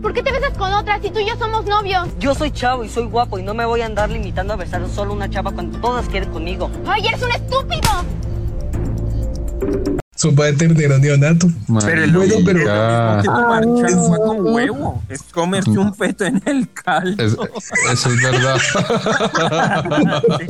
¿Por 0.04 0.12
qué 0.12 0.22
te 0.22 0.32
besas 0.32 0.52
con 0.58 0.70
otras 0.70 1.00
si 1.00 1.10
tú 1.10 1.20
y 1.20 1.26
yo 1.26 1.34
somos 1.38 1.64
novios? 1.64 2.08
Yo 2.18 2.34
soy 2.34 2.50
chavo 2.50 2.84
y 2.84 2.90
soy 2.90 3.04
guapo 3.04 3.38
y 3.38 3.42
no 3.42 3.54
me 3.54 3.64
voy 3.64 3.80
a 3.80 3.86
andar 3.86 4.10
limitando 4.10 4.52
a 4.52 4.56
besar 4.56 4.86
solo 4.90 5.14
una 5.14 5.30
chava 5.30 5.50
cuando 5.52 5.80
todas 5.80 6.06
quieren 6.10 6.30
conmigo. 6.30 6.70
¡Ay, 6.86 7.06
eres 7.06 7.22
un 7.22 7.30
estúpido! 7.30 8.04
Sopa 10.24 10.44
de 10.46 10.52
ternero 10.54 10.98
neonato. 10.98 11.48
Pero 11.84 12.02
el 12.04 12.12
bueno, 12.12 12.34
pero 12.44 12.60
es 12.60 13.94
con 13.94 14.46
huevo 14.54 15.02
es 15.10 15.22
comerse 15.24 15.70
un 15.70 15.94
feto 15.94 16.24
en 16.24 16.40
el 16.46 16.66
caldo. 16.72 17.22
Es- 17.22 17.36
eso 17.92 18.08
es 18.10 18.22
verdad. 18.22 18.56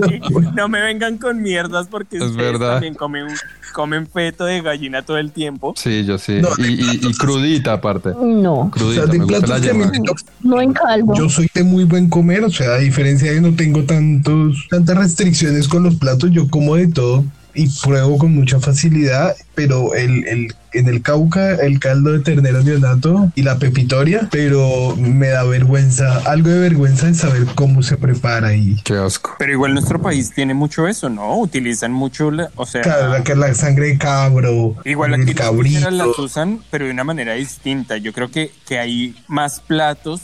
Sí, 0.08 0.20
no 0.54 0.68
me 0.68 0.80
vengan 0.80 1.18
con 1.18 1.42
mierdas 1.42 1.88
porque 1.90 2.16
Es 2.18 2.22
ustedes 2.22 2.52
verdad. 2.52 2.72
también 2.74 2.94
comen, 2.94 3.26
comen 3.72 4.06
feto 4.06 4.44
de 4.44 4.60
gallina 4.62 5.02
todo 5.02 5.18
el 5.18 5.32
tiempo. 5.32 5.74
Sí, 5.76 6.04
yo 6.04 6.18
sí. 6.18 6.40
y, 6.58 6.62
y- 6.62 7.00
y 7.02 7.14
crudita 7.14 7.72
aparte. 7.74 8.10
No. 8.20 8.70
Crudita, 8.72 9.02
O 9.02 9.06
sea, 9.06 9.12
de 9.12 9.18
me 9.18 9.24
gusta 9.24 9.40
la 9.40 9.46
platos 9.46 9.60
que 9.64 9.70
a 9.70 9.74
mí 9.74 9.80
yema. 9.80 9.92
me 9.92 10.48
No 10.48 10.60
en 10.60 10.72
caldo. 10.72 11.14
Yo 11.16 11.28
soy 11.28 11.48
de 11.52 11.64
muy 11.64 11.84
buen 11.84 12.08
comer, 12.08 12.44
o 12.44 12.50
sea, 12.50 12.74
a 12.74 12.78
diferencia 12.78 13.32
de 13.32 13.40
no 13.40 13.54
tengo 13.54 13.82
tantos, 13.84 14.66
tantas 14.70 14.96
restricciones 14.96 15.68
con 15.68 15.82
los 15.82 15.96
platos, 15.96 16.30
yo 16.30 16.48
como 16.48 16.76
de 16.76 16.88
todo 16.88 17.24
y 17.54 17.68
pruebo 17.82 18.18
con 18.18 18.34
mucha 18.34 18.58
facilidad, 18.60 19.34
pero 19.54 19.94
el, 19.94 20.26
el- 20.26 20.54
en 20.72 20.88
el 20.88 21.02
Cauca, 21.02 21.54
el 21.54 21.78
caldo 21.78 22.10
de 22.10 22.18
ternero 22.18 22.60
neonato 22.64 23.30
y 23.36 23.42
la 23.42 23.58
pepitoria, 23.60 24.26
pero 24.32 24.96
me 24.96 25.28
da 25.28 25.44
vergüenza, 25.44 26.18
algo 26.28 26.48
de 26.50 26.58
vergüenza 26.58 27.06
de 27.06 27.14
saber 27.14 27.44
cómo 27.54 27.80
se 27.84 27.96
prepara 27.96 28.54
y 28.56 28.74
Qué 28.82 28.94
asco. 28.94 29.36
Pero 29.38 29.52
igual 29.52 29.72
nuestro 29.74 30.02
país 30.02 30.32
tiene 30.34 30.52
mucho 30.52 30.88
eso, 30.88 31.08
¿no? 31.08 31.38
Utilizan 31.38 31.92
mucho, 31.92 32.32
la- 32.32 32.50
o 32.56 32.66
sea, 32.66 32.80
claro, 32.82 33.08
la, 33.10 33.22
que 33.22 33.36
la 33.36 33.54
sangre 33.54 33.86
de 33.86 33.98
cabro, 33.98 34.74
igual 34.84 35.14
el 35.14 35.22
aquí 35.22 35.34
cabrito. 35.34 35.90
las 35.92 36.18
usan, 36.18 36.58
pero 36.72 36.86
de 36.86 36.90
una 36.90 37.04
manera 37.04 37.34
distinta. 37.34 37.96
Yo 37.98 38.12
creo 38.12 38.32
que, 38.32 38.50
que 38.66 38.80
hay 38.80 39.14
más 39.28 39.60
platos 39.60 40.22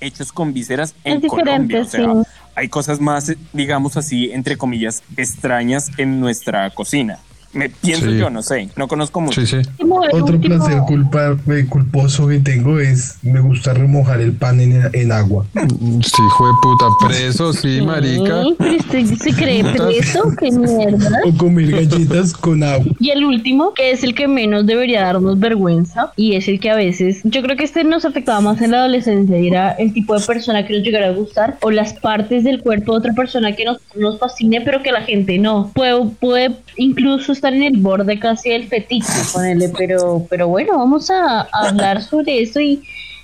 hechos 0.00 0.30
con 0.30 0.52
vísceras 0.54 0.94
en 1.02 1.16
Es 1.16 1.22
diferente, 1.22 1.74
Colombia. 1.74 1.80
O 1.82 1.84
sea, 1.84 2.00
sí. 2.24 2.30
Hay 2.54 2.68
cosas 2.68 3.00
más, 3.00 3.34
digamos 3.52 3.96
así, 3.96 4.30
entre 4.32 4.56
comillas, 4.56 5.02
extrañas 5.16 5.90
en 5.98 6.20
nuestra 6.20 6.70
cocina. 6.70 7.18
Me 7.54 7.68
pienso 7.68 8.06
Sí. 8.06 8.18
yo, 8.18 8.30
no 8.30 8.42
sé, 8.42 8.68
no 8.76 8.88
conozco 8.88 9.20
mucho. 9.20 9.40
Sí, 9.40 9.46
sí. 9.46 9.68
Otro 10.12 10.40
placer 10.40 10.78
culpa, 10.86 11.36
eh, 11.48 11.66
culposo 11.68 12.28
que 12.28 12.40
tengo 12.40 12.78
es 12.80 13.18
me 13.22 13.40
gusta 13.40 13.72
remojar 13.72 14.20
el 14.20 14.32
pan 14.32 14.60
en, 14.60 14.82
en 14.92 15.12
agua. 15.12 15.46
Sí, 15.54 16.22
hijo 16.26 16.46
de 16.48 16.52
puta, 16.62 16.86
preso, 17.06 17.52
sí, 17.52 17.80
marica. 17.80 18.42
Sí, 18.42 18.54
pero 18.58 18.76
usted 18.76 19.04
se 19.14 19.32
cree 19.32 19.64
preso, 19.64 20.32
qué 20.38 20.50
mierda. 20.50 21.20
O 21.24 21.36
comer 21.36 21.70
galletas 21.70 22.32
con 22.32 22.62
agua. 22.62 22.92
Y 22.98 23.10
el 23.10 23.24
último, 23.24 23.72
que 23.74 23.92
es 23.92 24.02
el 24.02 24.14
que 24.14 24.26
menos 24.26 24.66
debería 24.66 25.02
darnos 25.02 25.38
vergüenza, 25.38 26.12
y 26.16 26.34
es 26.34 26.48
el 26.48 26.60
que 26.60 26.70
a 26.70 26.76
veces, 26.76 27.20
yo 27.24 27.42
creo 27.42 27.56
que 27.56 27.64
este 27.64 27.84
nos 27.84 28.04
afectaba 28.04 28.40
más 28.40 28.60
en 28.60 28.72
la 28.72 28.78
adolescencia, 28.78 29.38
y 29.38 29.46
era 29.46 29.72
el 29.72 29.92
tipo 29.92 30.18
de 30.18 30.24
persona 30.24 30.66
que 30.66 30.74
nos 30.74 30.82
llegara 30.82 31.08
a 31.08 31.12
gustar, 31.12 31.58
o 31.62 31.70
las 31.70 31.94
partes 31.94 32.44
del 32.44 32.60
cuerpo 32.62 32.92
de 32.92 32.98
otra 32.98 33.12
persona 33.12 33.54
que 33.54 33.64
nos, 33.64 33.78
nos 33.94 34.18
fascine, 34.18 34.60
pero 34.60 34.82
que 34.82 34.92
la 34.92 35.02
gente 35.02 35.38
no. 35.38 35.70
Puede, 35.74 36.04
puede 36.20 36.56
incluso 36.76 37.32
estar 37.32 37.43
en 37.52 37.62
el 37.62 37.76
borde 37.78 38.18
casi 38.18 38.50
del 38.50 38.66
fetiche, 38.68 39.12
ponele, 39.32 39.68
pero, 39.76 40.26
pero 40.30 40.48
bueno, 40.48 40.78
vamos 40.78 41.10
a, 41.10 41.42
a 41.42 41.68
hablar 41.68 42.02
sobre 42.02 42.40
eso 42.40 42.60
y, 42.60 42.82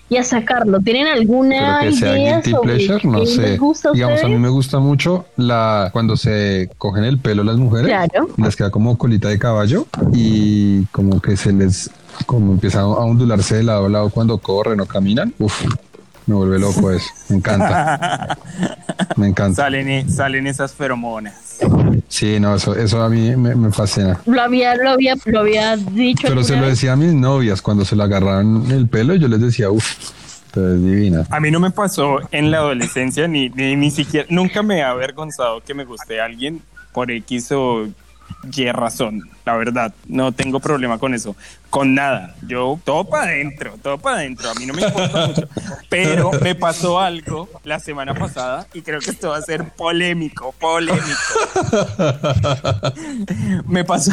y 0.09 0.17
a 0.17 0.25
sacarlo. 0.25 0.81
¿Tienen 0.81 1.05
Pero 1.05 1.17
alguna 1.21 1.81
que 1.83 1.93
sea 1.93 2.19
idea 2.19 2.35
guilty 2.37 2.51
sobre 2.51 2.75
pleasure, 2.77 3.09
no 3.09 3.27
sé. 3.27 3.57
gusta 3.57 3.89
a 3.91 3.93
Digamos, 3.93 4.19
a 4.19 4.23
mí 4.27 4.35
ustedes? 4.35 4.41
me 4.41 4.49
gusta 4.49 4.79
mucho 4.81 5.27
la 5.37 5.91
cuando 5.93 6.17
se 6.17 6.69
cogen 6.79 7.05
el 7.05 7.19
pelo 7.19 7.45
las 7.45 7.57
mujeres. 7.57 7.87
Claro. 7.87 8.29
Les 8.37 8.57
queda 8.57 8.71
como 8.71 8.99
colita 8.99 9.29
de 9.29 9.39
caballo 9.39 9.87
y 10.13 10.85
como 10.87 11.21
que 11.21 11.37
se 11.37 11.53
les 11.53 11.91
como 12.27 12.53
empieza 12.53 12.81
a 12.81 12.87
ondularse 12.87 13.57
de 13.57 13.63
lado 13.63 13.87
a 13.87 13.89
lado 13.89 14.11
cuando 14.11 14.37
corren 14.39 14.81
o 14.81 14.87
caminan. 14.87 15.33
Uf, 15.39 15.65
me 16.31 16.37
vuelve 16.37 16.59
loco 16.59 16.91
eso. 16.91 17.07
Me 17.29 17.37
encanta. 17.37 18.39
Me 19.17 19.27
encanta. 19.27 19.63
Salen, 19.65 19.89
e- 19.89 20.09
salen 20.09 20.47
esas 20.47 20.73
feromonas. 20.73 21.59
Sí, 22.09 22.39
no, 22.41 22.55
eso, 22.55 22.75
eso 22.75 23.03
a 23.03 23.09
mí 23.11 23.35
me, 23.37 23.55
me 23.55 23.71
fascina. 23.73 24.21
Lo 24.27 24.41
había, 24.41 24.75
lo 24.77 24.91
había, 24.91 25.15
lo 25.27 25.41
había 25.41 25.77
dicho. 25.77 26.29
Pero 26.29 26.43
se 26.43 26.53
alguna 26.55 26.61
lo 26.63 26.67
vez. 26.69 26.79
decía 26.79 26.93
a 26.93 26.97
mis 26.97 27.13
novias 27.13 27.61
cuando 27.61 27.85
se 27.85 27.97
le 27.97 28.03
agarraban 28.05 28.71
el 28.71 28.89
pelo, 28.89 29.15
yo 29.17 29.29
les 29.29 29.41
decía, 29.41 29.71
uff, 29.71 29.85
es 30.57 30.83
divina. 30.85 31.27
A 31.31 31.41
mí 31.41 31.51
no 31.51 31.61
me 31.61 31.71
pasó 31.71 32.21
en 32.31 32.51
la 32.51 32.59
adolescencia 32.59 33.27
ni, 33.29 33.49
ni, 33.51 33.77
ni 33.77 33.91
siquiera, 33.91 34.27
nunca 34.31 34.63
me 34.63 34.83
ha 34.83 34.91
avergonzado 34.91 35.61
que 35.63 35.75
me 35.75 35.85
guste 35.85 36.21
alguien 36.21 36.63
por 36.93 37.11
X 37.11 37.53
o 37.53 37.87
Y 38.53 38.71
razón, 38.73 39.31
la 39.45 39.57
verdad, 39.57 39.95
no 40.07 40.33
tengo 40.33 40.61
problema 40.61 40.99
con 40.99 41.15
eso, 41.15 41.37
con 41.69 41.95
nada, 41.95 42.35
yo 42.47 42.81
todo 42.85 43.05
para 43.05 43.25
adentro, 43.25 43.79
todo 43.83 43.99
para 43.99 44.19
adentro, 44.19 44.51
a 44.51 44.55
mí 44.55 44.67
no 44.67 44.75
me 44.75 44.83
importa 44.83 45.27
mucho, 45.27 45.49
pero 45.89 46.31
me 46.41 46.55
pasó 46.55 47.01
algo 47.01 47.49
la 47.65 47.79
semana 47.79 48.15
pasada 48.15 48.67
y 48.73 48.83
creo 48.83 49.01
que 49.01 49.11
esto 49.11 49.31
va 49.31 49.37
a 49.37 49.43
ser 49.43 49.69
polémico, 49.75 50.53
polémico, 50.59 51.05
me 53.67 53.85
pasó... 53.85 54.13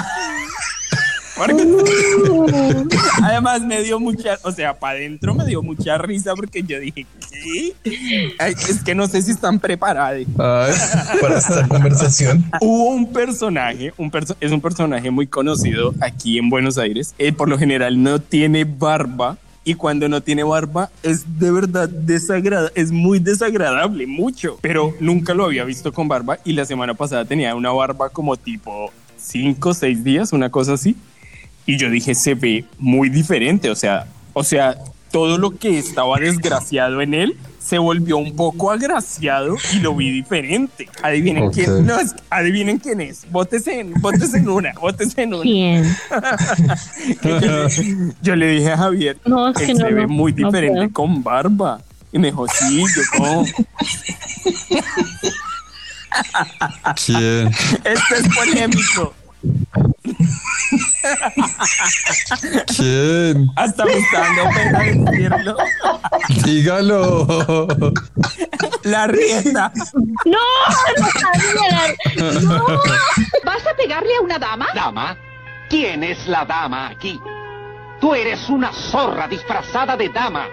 Porque- 1.38 2.88
además 3.23 3.62
me 3.62 3.82
dio 3.84 4.00
mucha, 4.00 4.38
o 4.43 4.52
sea, 4.52 4.78
para 4.78 4.97
adentro 4.97 5.34
me 5.34 5.45
dio 5.45 5.62
mucha 5.62 5.97
risa 5.97 6.34
porque 6.36 6.63
yo 6.63 6.80
dije, 6.80 7.06
¿qué? 7.32 7.73
Ay, 8.39 8.54
es 8.69 8.84
que 8.84 8.95
no 8.95 9.08
sé 9.08 9.21
si 9.21 9.32
están 9.32 9.60
preparados. 9.60 10.26
Para 10.36 11.38
esta 11.38 11.67
conversación. 11.67 12.43
Hubo 12.62 12.89
un 12.91 13.12
personaje, 13.12 13.93
un 13.97 14.10
perso- 14.12 14.36
es 14.39 14.52
un 14.52 14.62
personaje 14.62 15.12
muy 15.12 15.28
conocido 15.28 15.93
aquí 16.02 16.38
en 16.38 16.50
Buenos 16.50 16.78
Aires. 16.78 17.13
Eh, 17.17 17.32
por 17.34 17.50
lo 17.50 17.58
general 17.58 18.02
no 18.02 18.19
tiene 18.19 18.63
barba 18.65 19.38
y 19.63 19.73
cuando 19.76 20.08
no 20.08 20.21
tiene 20.21 20.43
barba 20.43 20.89
es 21.04 21.39
de 21.39 21.52
verdad 21.52 21.89
desagradable, 21.89 22.71
es 22.76 22.91
muy 22.91 23.19
desagradable, 23.19 24.08
mucho. 24.08 24.58
Pero 24.62 24.93
nunca 25.00 25.34
lo 25.34 25.45
había 25.45 25.65
visto 25.65 25.91
con 25.91 26.08
barba 26.08 26.38
y 26.45 26.54
la 26.54 26.65
semana 26.65 26.93
pasada 26.93 27.26
tenía 27.26 27.54
una 27.56 27.71
barba 27.71 28.10
como 28.10 28.38
tipo 28.38 28.91
5 29.17 29.69
o 29.69 29.73
6 29.73 30.04
días, 30.04 30.32
una 30.32 30.50
cosa 30.50 30.73
así. 30.73 30.95
Y 31.68 31.78
yo 31.78 31.90
dije, 31.92 32.16
se 32.16 32.34
ve 32.34 32.66
muy 32.80 33.10
diferente, 33.10 33.70
o 33.70 33.76
sea, 33.76 34.08
o 34.34 34.44
sea, 34.44 34.78
todo 35.12 35.38
lo 35.38 35.52
que 35.52 35.78
estaba 35.78 36.18
desgraciado 36.18 37.02
en 37.02 37.14
él 37.14 37.38
se 37.60 37.78
volvió 37.78 38.16
un 38.18 38.34
poco 38.36 38.72
agraciado 38.72 39.56
y 39.74 39.80
lo 39.80 39.94
vi 39.94 40.10
diferente. 40.10 40.88
Adivinen 41.04 41.50
quién, 41.52 41.86
no, 41.86 42.00
es- 42.00 42.16
adivinen 42.30 42.78
quién 42.80 43.02
es. 43.02 43.30
Vótese 43.30 43.82
en, 43.82 43.94
vótese 44.02 44.38
en 44.38 44.48
una, 44.48 44.72
vótese 44.80 45.24
en 45.24 45.34
una. 45.34 45.44
¿Quién? 45.44 45.84
yo, 47.24 47.40
le, 47.40 47.68
yo 48.22 48.36
le 48.38 48.48
dije 48.48 48.72
a 48.72 48.78
Javier, 48.78 49.18
No, 49.26 49.50
es 49.50 49.58
él 49.60 49.68
que 49.68 49.74
no, 49.74 49.80
se 49.88 49.94
ve 49.94 50.02
no, 50.04 50.08
muy 50.08 50.32
no 50.32 50.48
diferente 50.48 50.94
con 50.94 51.22
barba. 51.22 51.82
Y 52.14 52.20
me 52.20 52.28
dijo, 52.28 52.48
sí, 52.48 52.78
yo 52.96 53.02
como. 53.18 53.46
¿Quién? 57.06 57.48
Esto 57.84 58.16
es 58.16 58.36
polémico. 58.36 59.14
¿Quién? 62.76 63.50
Hasta 63.56 63.86
me 63.86 63.94
está 63.94 64.20
dando 64.20 64.50
pena 64.54 64.80
decirlo. 64.80 65.58
Dígalo. 66.44 67.28
La 68.84 69.08
rieta. 69.08 69.72
¡No! 70.26 70.38
¡No 70.98 71.08
sabía! 71.20 71.96
¡No! 72.42 72.66
¿Vas 73.46 73.68
a 73.68 73.76
pegarle 73.76 74.16
a 74.18 74.22
una 74.22 74.40
dama? 74.40 74.68
¿Dama? 74.74 75.18
¿Quién 75.70 76.04
es 76.04 76.28
la 76.28 76.46
dama 76.46 76.90
aquí? 76.90 77.20
Tú 78.00 78.14
eres 78.14 78.48
una 78.50 78.72
zorra 78.72 79.28
disfrazada 79.28 79.98
de 79.98 80.10
dama. 80.10 80.48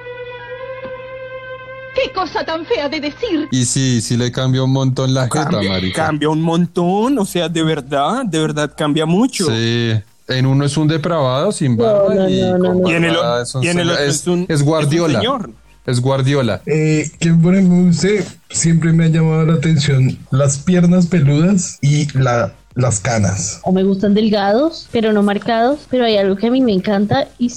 ¡Qué 1.95 2.13
cosa 2.13 2.45
tan 2.45 2.67
fea 2.67 2.89
de 2.89 3.01
decir! 3.01 3.49
Y 3.51 3.65
sí, 3.65 4.01
sí 4.01 4.17
le 4.17 4.33
cambió 4.33 4.65
un 4.65 4.73
montón 4.73 5.15
la 5.15 5.25
jeta, 5.25 5.49
Cambia, 5.51 5.71
marica. 5.71 6.07
cambia 6.07 6.29
un 6.29 6.43
montón, 6.43 7.19
o 7.19 7.25
sea, 7.25 7.49
de 7.49 7.63
verdad, 7.63 8.25
de 8.25 8.39
verdad 8.39 8.73
cambia 8.77 9.07
mucho. 9.07 9.47
Sí. 9.47 9.93
En 10.27 10.47
uno 10.47 10.65
es 10.65 10.77
un 10.77 10.89
depravado 10.89 11.53
sin 11.53 11.77
barba 11.77 12.15
no, 12.15 12.29
y, 12.29 12.41
no, 12.41 12.59
no, 12.59 12.69
con 12.69 12.83
no. 12.83 12.91
Y 12.91 12.95
en 12.95 13.05
el, 13.05 13.17
y 13.63 13.69
en 13.69 13.79
el 13.79 13.91
otro 13.91 14.05
es, 14.05 14.15
es, 14.21 14.27
un, 14.27 14.47
es 14.49 14.63
Guardiola. 14.63 15.19
es 15.21 15.29
un 15.29 15.39
señor. 15.39 15.51
Es 15.87 16.01
Guardiola. 16.01 16.63
Eh, 16.67 17.11
que 17.19 17.31
por 17.33 17.55
ejemplo, 17.55 17.91
usted 17.91 18.25
siempre 18.49 18.93
me 18.93 19.05
ha 19.05 19.09
llamado 19.09 19.45
la 19.45 19.55
atención 19.55 20.19
las 20.31 20.59
piernas 20.59 21.07
peludas 21.07 21.79
y 21.83 22.11
la, 22.19 22.55
las 22.75 23.01
canas. 23.01 23.61
O 23.65 23.73
me 23.73 23.85
gustan 23.85 24.15
delgados, 24.15 24.89
pero 24.93 25.13
no 25.13 25.23
marcados. 25.23 25.81
Pero 25.91 26.07
hay 26.07 26.17
algo 26.17 26.37
que 26.37 26.47
a 26.47 26.51
mí 26.51 26.63
me 26.63 26.73
encanta 26.73 27.29
y, 27.39 27.53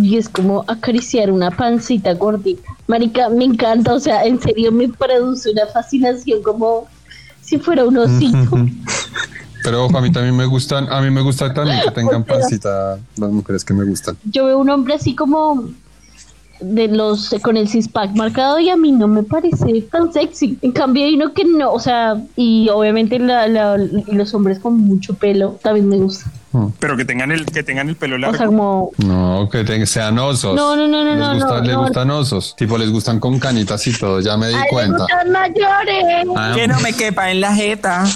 y 0.00 0.16
es 0.16 0.28
como 0.28 0.64
acariciar 0.68 1.30
una 1.30 1.50
pancita 1.50 2.14
gordita. 2.14 2.62
Marica, 2.86 3.28
me 3.28 3.44
encanta, 3.44 3.94
o 3.94 4.00
sea, 4.00 4.24
en 4.24 4.40
serio 4.40 4.70
me 4.72 4.88
produce 4.88 5.50
una 5.50 5.66
fascinación 5.66 6.42
como 6.42 6.86
si 7.42 7.58
fuera 7.58 7.84
un 7.84 7.98
osito. 7.98 8.50
Pero 9.64 9.84
ojo, 9.84 9.98
a 9.98 10.00
mí 10.00 10.10
también 10.12 10.36
me 10.36 10.46
gustan, 10.46 10.90
a 10.90 11.00
mí 11.02 11.10
me 11.10 11.20
gusta 11.20 11.52
también 11.52 11.80
que 11.84 11.90
tengan 11.90 12.22
pancita 12.24 12.98
las 13.16 13.30
mujeres 13.30 13.64
que 13.64 13.74
me 13.74 13.84
gustan. 13.84 14.16
Yo 14.24 14.46
veo 14.46 14.58
un 14.58 14.70
hombre 14.70 14.94
así 14.94 15.14
como 15.14 15.64
de 16.60 16.88
los 16.88 17.34
con 17.42 17.56
el 17.56 17.68
six 17.68 17.86
pack 17.88 18.16
marcado 18.16 18.58
y 18.58 18.68
a 18.68 18.76
mí 18.76 18.90
no 18.92 19.06
me 19.08 19.22
parece 19.22 19.80
tan 19.82 20.12
sexy. 20.12 20.58
En 20.62 20.72
cambio 20.72 21.04
hay 21.04 21.14
uno 21.14 21.32
que 21.32 21.44
no, 21.44 21.72
o 21.72 21.78
sea, 21.80 22.20
y 22.36 22.68
obviamente 22.68 23.18
la- 23.18 23.46
la- 23.48 23.76
y 24.06 24.12
los 24.14 24.32
hombres 24.34 24.58
con 24.58 24.76
mucho 24.78 25.14
pelo 25.14 25.58
también 25.62 25.88
me 25.88 25.98
gusta. 25.98 26.30
Pero 26.80 26.96
que 26.96 27.04
tengan 27.04 27.30
el, 27.30 27.44
que 27.46 27.62
tengan 27.62 27.88
el 27.88 27.96
pelo 27.96 28.16
largo. 28.18 28.34
O 28.34 28.38
sea, 28.38 28.46
como... 28.46 28.90
No, 28.98 29.48
que 29.50 29.64
te- 29.64 29.84
sean 29.86 30.18
osos. 30.18 30.54
No, 30.56 30.74
no, 30.76 30.88
no, 30.88 31.04
no, 31.04 31.10
les 31.14 31.18
no, 31.18 31.34
gusta- 31.34 31.58
no, 31.58 31.64
Les 31.64 31.74
no. 31.74 31.82
gustan 31.82 32.10
osos. 32.10 32.54
Tipo, 32.56 32.78
les 32.78 32.90
gustan 32.90 33.20
con 33.20 33.38
canitas 33.38 33.86
y 33.86 33.92
todo. 33.92 34.20
Ya 34.20 34.36
me 34.36 34.48
di 34.48 34.54
Ay, 34.54 34.62
cuenta. 34.70 34.98
gustan 34.98 35.30
mayores. 35.30 36.04
Ah, 36.36 36.52
Que 36.54 36.66
no 36.68 36.80
me 36.80 36.92
quepa 36.94 37.30
en 37.30 37.40
la 37.40 37.54
jeta. 37.54 38.04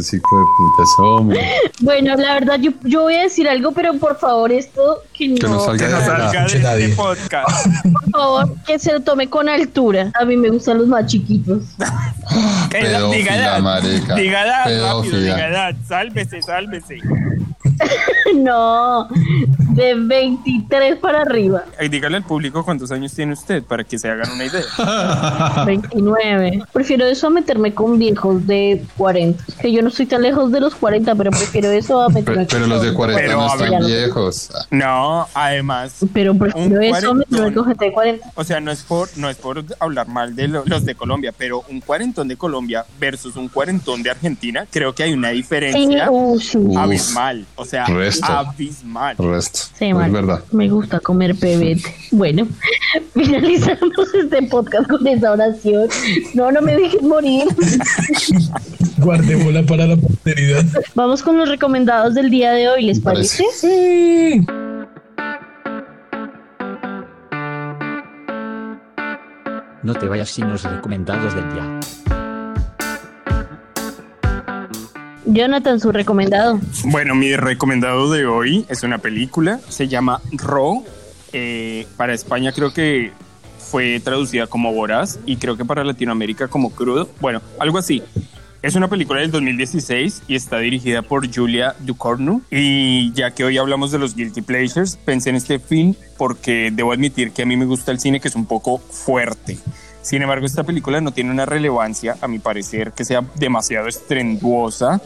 Sí, 0.00 0.18
puta, 0.18 0.82
eso, 0.82 1.02
hombre. 1.16 1.40
Bueno, 1.80 2.14
la 2.16 2.34
verdad, 2.34 2.58
yo, 2.60 2.70
yo 2.84 3.02
voy 3.02 3.14
a 3.14 3.22
decir 3.22 3.48
algo, 3.48 3.72
pero 3.72 3.94
por 3.94 4.18
favor, 4.18 4.52
esto 4.52 5.02
que 5.12 5.28
no, 5.28 5.34
Que 5.36 5.48
no 5.48 5.60
salga 5.60 5.86
Que 5.86 5.92
no 5.92 5.98
de 5.98 6.04
salga 6.50 6.74
de 6.74 6.84
este 6.84 6.96
podcast. 6.96 7.66
por 7.92 8.10
favor, 8.10 8.54
que 8.66 8.78
se 8.78 8.92
lo 8.92 9.00
tome 9.00 9.28
con 9.28 9.48
altura. 9.48 10.10
A 10.20 10.24
mí 10.24 10.36
me 10.36 10.50
gustan 10.50 10.78
los 10.78 10.86
más 10.88 11.06
chiquitos. 11.06 11.62
Que 12.70 12.78
diga 12.78 13.60
marica. 13.82 14.14
diga 14.14 14.44
edad, 14.44 14.96
rápido, 14.96 15.18
diga 15.20 15.48
edad. 15.48 15.74
Sálvese, 15.86 16.42
sálvese. 16.42 16.98
no, 18.34 19.08
de 19.74 19.94
23 19.94 20.96
para 20.96 21.22
arriba. 21.22 21.64
Ay, 21.78 21.88
dígale 21.88 22.16
al 22.16 22.22
público 22.24 22.64
cuántos 22.64 22.90
años 22.92 23.12
tiene 23.12 23.32
usted 23.34 23.62
para 23.62 23.84
que 23.84 23.98
se 23.98 24.08
hagan 24.10 24.30
una 24.32 24.44
idea. 24.44 24.62
29. 25.66 26.62
Prefiero 26.72 27.06
eso 27.06 27.26
a 27.26 27.30
meterme 27.30 27.74
con 27.74 27.98
viejos 27.98 28.46
de 28.46 28.84
40. 28.96 29.44
Que 29.60 29.72
yo 29.72 29.82
no 29.82 29.88
estoy 29.88 30.06
tan 30.06 30.22
lejos 30.22 30.50
de 30.52 30.60
los 30.60 30.74
40, 30.74 31.14
pero 31.14 31.30
prefiero 31.30 31.70
eso 31.70 32.00
a 32.02 32.08
meterme 32.08 32.46
Pero, 32.46 32.64
pero 32.64 32.66
los 32.66 32.82
de 32.82 32.92
40 32.94 33.20
Pero, 33.22 33.36
no 33.38 33.46
están 33.54 33.86
viejos. 33.86 34.50
No, 34.70 35.26
además. 35.34 35.96
Pero 36.12 36.34
prefiero 36.34 36.76
un 36.76 36.82
eso 36.82 37.10
a 37.10 37.14
meterme 37.14 37.24
cuarentón. 37.38 37.54
con 37.54 37.64
gente 37.66 37.84
de 37.84 37.92
40. 37.92 38.30
O 38.34 38.44
sea, 38.44 38.60
no 38.60 38.70
es 38.70 38.82
por, 38.82 39.08
no 39.16 39.28
es 39.28 39.36
por 39.36 39.64
hablar 39.80 40.08
mal 40.08 40.34
de 40.34 40.48
lo- 40.48 40.64
los 40.66 40.84
de 40.84 40.94
Colombia, 40.94 41.32
pero 41.36 41.64
un 41.68 41.80
cuarentón 41.80 42.28
de 42.28 42.36
Colombia 42.36 42.84
versus 42.98 43.36
un 43.36 43.48
cuarentón 43.48 44.02
de 44.02 44.10
Argentina, 44.10 44.66
creo 44.70 44.94
que 44.94 45.02
hay 45.02 45.12
una 45.12 45.30
Sí, 45.30 45.36
diferencia 45.36 46.10
uh, 46.10 46.38
sí. 46.40 46.58
abismal. 46.76 47.44
O 47.56 47.64
sea, 47.66 47.84
Resto. 47.86 48.26
abismal. 48.26 49.16
Resto. 49.18 49.58
Sí, 49.78 49.86
es 49.86 49.94
mal. 49.94 50.10
verdad. 50.10 50.42
Me 50.52 50.68
gusta 50.68 51.00
comer 51.00 51.34
pebete. 51.36 51.94
Bueno, 52.12 52.46
finalizamos 53.14 54.14
este 54.14 54.42
podcast 54.44 54.88
con 54.88 55.06
esa 55.06 55.32
oración. 55.32 55.88
No, 56.34 56.50
no 56.50 56.62
me 56.62 56.74
dejes 56.76 57.02
morir. 57.02 57.44
Guardémosla 58.98 59.62
para 59.64 59.86
la 59.86 59.96
posteridad. 59.96 60.64
Vamos 60.94 61.22
con 61.22 61.36
los 61.36 61.48
recomendados 61.48 62.14
del 62.14 62.30
día 62.30 62.52
de 62.52 62.68
hoy, 62.68 62.82
¿les 62.84 63.00
parece. 63.00 63.42
parece? 63.44 63.68
Sí. 63.68 64.46
No 69.82 69.94
te 69.94 70.06
vayas 70.08 70.30
sin 70.30 70.48
los 70.48 70.64
recomendados 70.64 71.34
del 71.34 71.52
día. 71.52 71.80
Jonathan, 75.36 75.78
su 75.80 75.92
recomendado. 75.92 76.58
Bueno, 76.86 77.14
mi 77.14 77.36
recomendado 77.36 78.10
de 78.10 78.24
hoy 78.24 78.64
es 78.70 78.82
una 78.82 78.96
película, 78.96 79.60
se 79.68 79.86
llama 79.86 80.22
Raw. 80.32 80.82
Eh, 81.34 81.86
para 81.98 82.14
España 82.14 82.52
creo 82.52 82.72
que 82.72 83.12
fue 83.58 84.00
traducida 84.00 84.46
como 84.46 84.72
Voraz 84.72 85.18
y 85.26 85.36
creo 85.36 85.58
que 85.58 85.66
para 85.66 85.84
Latinoamérica 85.84 86.48
como 86.48 86.70
Crudo. 86.70 87.10
Bueno, 87.20 87.42
algo 87.58 87.76
así. 87.76 88.02
Es 88.62 88.76
una 88.76 88.88
película 88.88 89.20
del 89.20 89.30
2016 89.30 90.22
y 90.26 90.36
está 90.36 90.58
dirigida 90.58 91.02
por 91.02 91.30
Julia 91.32 91.76
Ducournau. 91.80 92.40
Y 92.50 93.12
ya 93.12 93.32
que 93.32 93.44
hoy 93.44 93.58
hablamos 93.58 93.92
de 93.92 93.98
los 93.98 94.16
guilty 94.16 94.40
pleasures, 94.40 94.96
pensé 95.04 95.28
en 95.28 95.36
este 95.36 95.58
film 95.58 95.94
porque 96.16 96.70
debo 96.72 96.92
admitir 96.92 97.32
que 97.32 97.42
a 97.42 97.46
mí 97.46 97.58
me 97.58 97.66
gusta 97.66 97.92
el 97.92 98.00
cine 98.00 98.20
que 98.20 98.28
es 98.28 98.34
un 98.36 98.46
poco 98.46 98.78
fuerte. 98.78 99.58
Sin 100.06 100.22
embargo, 100.22 100.46
esta 100.46 100.62
película 100.62 101.00
no 101.00 101.10
tiene 101.10 101.32
una 101.32 101.46
relevancia, 101.46 102.16
a 102.20 102.28
mi 102.28 102.38
parecer, 102.38 102.92
que 102.92 103.04
sea 103.04 103.24
demasiado 103.34 103.88
estrenduosa. 103.88 105.00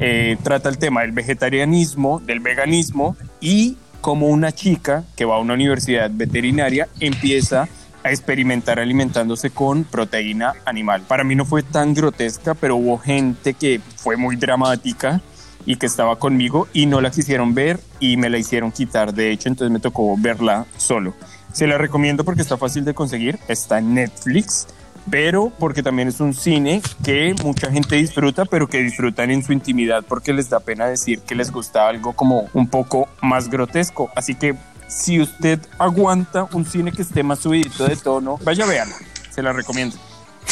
Eh, 0.00 0.38
trata 0.42 0.70
el 0.70 0.78
tema 0.78 1.02
del 1.02 1.12
vegetarianismo, 1.12 2.22
del 2.24 2.40
veganismo 2.40 3.18
y 3.38 3.76
como 4.00 4.28
una 4.28 4.52
chica 4.52 5.04
que 5.14 5.26
va 5.26 5.34
a 5.34 5.40
una 5.40 5.52
universidad 5.52 6.10
veterinaria 6.10 6.88
empieza 7.00 7.68
a 8.02 8.10
experimentar 8.10 8.78
alimentándose 8.80 9.50
con 9.50 9.84
proteína 9.84 10.54
animal. 10.64 11.02
Para 11.06 11.22
mí 11.22 11.34
no 11.34 11.44
fue 11.44 11.62
tan 11.62 11.92
grotesca, 11.92 12.54
pero 12.54 12.76
hubo 12.76 12.96
gente 12.96 13.52
que 13.52 13.82
fue 13.96 14.16
muy 14.16 14.36
dramática 14.36 15.20
y 15.66 15.76
que 15.76 15.84
estaba 15.84 16.16
conmigo 16.18 16.66
y 16.72 16.86
no 16.86 17.02
la 17.02 17.10
quisieron 17.10 17.52
ver 17.52 17.78
y 18.00 18.16
me 18.16 18.30
la 18.30 18.38
hicieron 18.38 18.72
quitar. 18.72 19.12
De 19.12 19.32
hecho, 19.32 19.50
entonces 19.50 19.70
me 19.70 19.80
tocó 19.80 20.16
verla 20.16 20.64
solo. 20.78 21.12
Se 21.56 21.66
la 21.66 21.78
recomiendo 21.78 22.22
porque 22.22 22.42
está 22.42 22.58
fácil 22.58 22.84
de 22.84 22.92
conseguir, 22.92 23.38
está 23.48 23.78
en 23.78 23.94
Netflix, 23.94 24.66
pero 25.10 25.50
porque 25.58 25.82
también 25.82 26.08
es 26.08 26.20
un 26.20 26.34
cine 26.34 26.82
que 27.02 27.34
mucha 27.42 27.72
gente 27.72 27.96
disfruta, 27.96 28.44
pero 28.44 28.66
que 28.68 28.82
disfrutan 28.82 29.30
en 29.30 29.42
su 29.42 29.54
intimidad 29.54 30.04
porque 30.06 30.34
les 30.34 30.50
da 30.50 30.60
pena 30.60 30.86
decir 30.86 31.20
que 31.20 31.34
les 31.34 31.50
gusta 31.50 31.88
algo 31.88 32.12
como 32.12 32.50
un 32.52 32.68
poco 32.68 33.08
más 33.22 33.48
grotesco. 33.48 34.10
Así 34.14 34.34
que 34.34 34.54
si 34.86 35.18
usted 35.18 35.58
aguanta 35.78 36.46
un 36.52 36.66
cine 36.66 36.92
que 36.92 37.00
esté 37.00 37.22
más 37.22 37.38
subidito 37.38 37.88
de 37.88 37.96
tono, 37.96 38.38
vaya 38.44 38.66
a 38.66 38.86
se 39.30 39.40
la 39.40 39.54
recomiendo. 39.54 39.96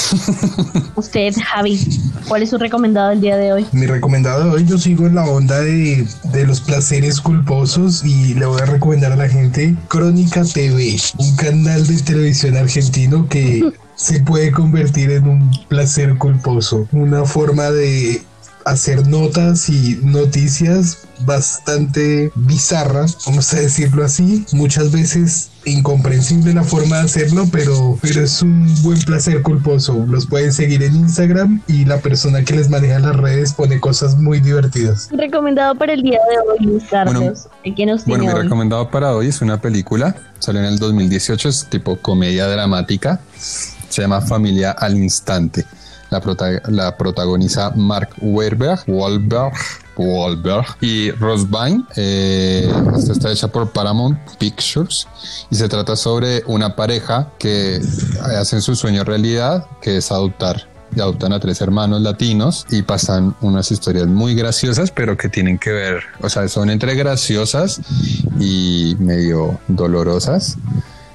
Usted, 0.96 1.34
Javi, 1.44 1.80
¿cuál 2.28 2.42
es 2.42 2.50
su 2.50 2.58
recomendado 2.58 3.10
del 3.10 3.20
día 3.20 3.36
de 3.36 3.52
hoy? 3.52 3.66
Mi 3.72 3.86
recomendado 3.86 4.44
de 4.44 4.50
hoy, 4.50 4.64
yo 4.66 4.78
sigo 4.78 5.06
en 5.06 5.14
la 5.14 5.24
onda 5.24 5.60
de, 5.60 6.06
de 6.32 6.46
los 6.46 6.60
placeres 6.60 7.20
culposos 7.20 8.04
y 8.04 8.34
le 8.34 8.46
voy 8.46 8.60
a 8.60 8.66
recomendar 8.66 9.12
a 9.12 9.16
la 9.16 9.28
gente 9.28 9.74
Crónica 9.88 10.44
TV, 10.44 10.96
un 11.18 11.36
canal 11.36 11.86
de 11.86 11.96
televisión 12.02 12.56
argentino 12.56 13.28
que 13.28 13.72
se 13.94 14.20
puede 14.20 14.50
convertir 14.52 15.10
en 15.10 15.28
un 15.28 15.50
placer 15.68 16.16
culposo, 16.18 16.88
una 16.92 17.24
forma 17.24 17.70
de 17.70 18.22
hacer 18.64 19.06
notas 19.06 19.68
y 19.68 20.00
noticias 20.02 20.98
bastante 21.20 22.32
bizarras, 22.34 23.18
vamos 23.26 23.52
a 23.52 23.60
decirlo 23.60 24.04
así, 24.04 24.44
muchas 24.52 24.90
veces 24.90 25.50
incomprensible 25.64 26.52
la 26.52 26.64
forma 26.64 26.98
de 26.98 27.04
hacerlo, 27.04 27.46
pero, 27.50 27.98
pero 28.02 28.22
es 28.22 28.42
un 28.42 28.66
buen 28.82 29.00
placer 29.02 29.40
culposo. 29.42 30.04
Los 30.08 30.26
pueden 30.26 30.52
seguir 30.52 30.82
en 30.82 30.94
Instagram 30.96 31.62
y 31.68 31.84
la 31.84 31.98
persona 31.98 32.44
que 32.44 32.54
les 32.54 32.68
maneja 32.68 32.98
las 32.98 33.16
redes 33.16 33.52
pone 33.54 33.80
cosas 33.80 34.18
muy 34.18 34.40
divertidas. 34.40 35.08
Recomendado 35.12 35.74
para 35.76 35.94
el 35.94 36.02
día 36.02 36.18
de 36.30 36.38
hoy, 36.38 36.66
Luis 36.66 36.84
Carlos. 36.90 37.46
¿De 37.64 37.74
qué 37.74 37.86
nos 37.86 38.04
Bueno, 38.04 38.24
tiene 38.24 38.34
mi 38.34 38.38
hoy? 38.38 38.42
recomendado 38.44 38.90
para 38.90 39.14
hoy 39.14 39.28
es 39.28 39.40
una 39.40 39.60
película. 39.60 40.14
Salió 40.38 40.60
en 40.60 40.66
el 40.66 40.78
2018, 40.78 41.48
es 41.48 41.66
tipo 41.70 41.96
comedia 41.96 42.46
dramática. 42.46 43.20
Se 43.88 44.02
llama 44.02 44.20
Familia 44.20 44.72
al 44.72 44.96
Instante. 44.98 45.64
La, 46.14 46.20
prota- 46.20 46.62
la 46.68 46.96
protagoniza 46.96 47.72
Mark 47.74 48.10
Wahlberg, 48.20 48.84
Wahlberg, 48.86 49.52
Wahlberg 49.96 50.76
y 50.80 51.10
Ross 51.10 51.44
Vine. 51.50 51.82
Eh, 51.96 52.72
esta 52.96 53.12
está 53.12 53.32
hecha 53.32 53.48
por 53.48 53.70
Paramount 53.72 54.16
Pictures 54.38 55.08
y 55.50 55.56
se 55.56 55.68
trata 55.68 55.96
sobre 55.96 56.44
una 56.46 56.76
pareja 56.76 57.30
que 57.36 57.80
hacen 58.38 58.62
su 58.62 58.76
sueño 58.76 59.02
realidad, 59.02 59.66
que 59.82 59.96
es 59.96 60.12
adoptar 60.12 60.68
y 60.94 61.00
adoptan 61.00 61.32
a 61.32 61.40
tres 61.40 61.60
hermanos 61.60 62.00
latinos 62.00 62.64
y 62.70 62.82
pasan 62.82 63.34
unas 63.40 63.72
historias 63.72 64.06
muy 64.06 64.36
graciosas, 64.36 64.92
pero 64.92 65.16
que 65.16 65.28
tienen 65.28 65.58
que 65.58 65.70
ver, 65.72 66.04
o 66.22 66.28
sea, 66.28 66.46
son 66.46 66.70
entre 66.70 66.94
graciosas 66.94 67.80
y 68.38 68.94
medio 69.00 69.58
dolorosas, 69.66 70.56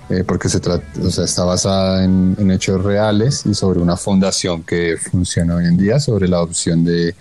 eh, 0.09 0.23
porque 0.25 0.49
se 0.49 0.59
trata, 0.59 0.83
o 1.03 1.11
sea, 1.11 1.25
está 1.25 1.43
basada 1.43 2.03
en, 2.03 2.49
hechos 2.49 2.83
reales 2.83 3.45
y 3.45 3.53
sobre 3.53 3.79
una 3.79 3.95
fundación 3.95 4.63
que 4.63 4.97
funciona 4.97 5.55
hoy 5.55 5.65
en 5.65 5.77
día 5.77 5.99
sobre 5.99 6.27
la 6.27 6.37
adopción 6.37 6.83
de, 6.83 7.13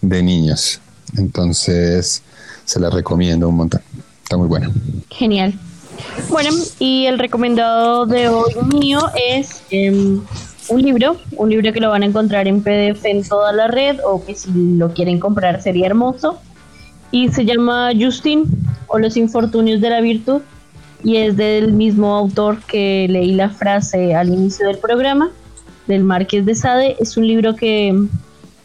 niños. 0.00 0.80
Entonces, 1.16 2.22
se 2.64 2.78
la 2.78 2.90
recomiendo 2.90 3.48
un 3.48 3.56
montón. 3.56 3.80
Está 4.22 4.36
muy 4.36 4.46
buena. 4.46 4.70
Genial. 5.10 5.58
Bueno, 6.28 6.50
y 6.78 7.06
el 7.06 7.18
recomendado 7.18 8.06
de 8.06 8.28
hoy 8.28 8.54
mío 8.72 9.00
es 9.28 9.62
em, 9.70 10.20
un 10.68 10.82
libro, 10.82 11.16
un 11.32 11.50
libro 11.50 11.72
que 11.72 11.80
lo 11.80 11.90
van 11.90 12.04
a 12.04 12.06
encontrar 12.06 12.46
en 12.46 12.62
PDF 12.62 13.04
en 13.04 13.26
toda 13.26 13.52
la 13.52 13.66
red 13.66 13.98
o 14.04 14.24
que 14.24 14.36
si 14.36 14.50
lo 14.76 14.94
quieren 14.94 15.18
comprar 15.18 15.60
sería 15.60 15.86
hermoso. 15.86 16.38
Y 17.10 17.30
se 17.30 17.44
llama 17.44 17.90
Justin 17.98 18.44
o 18.86 18.98
Los 19.00 19.16
Infortunios 19.16 19.80
de 19.80 19.90
la 19.90 20.00
Virtud 20.00 20.42
y 21.02 21.16
es 21.16 21.36
del 21.36 21.72
mismo 21.72 22.14
autor 22.14 22.58
que 22.66 23.06
leí 23.08 23.34
la 23.34 23.50
frase 23.50 24.14
al 24.14 24.28
inicio 24.28 24.66
del 24.66 24.78
programa, 24.78 25.30
del 25.86 26.04
Marqués 26.04 26.44
de 26.44 26.54
Sade. 26.54 26.96
Es 26.98 27.16
un 27.16 27.26
libro 27.26 27.54
que 27.54 27.94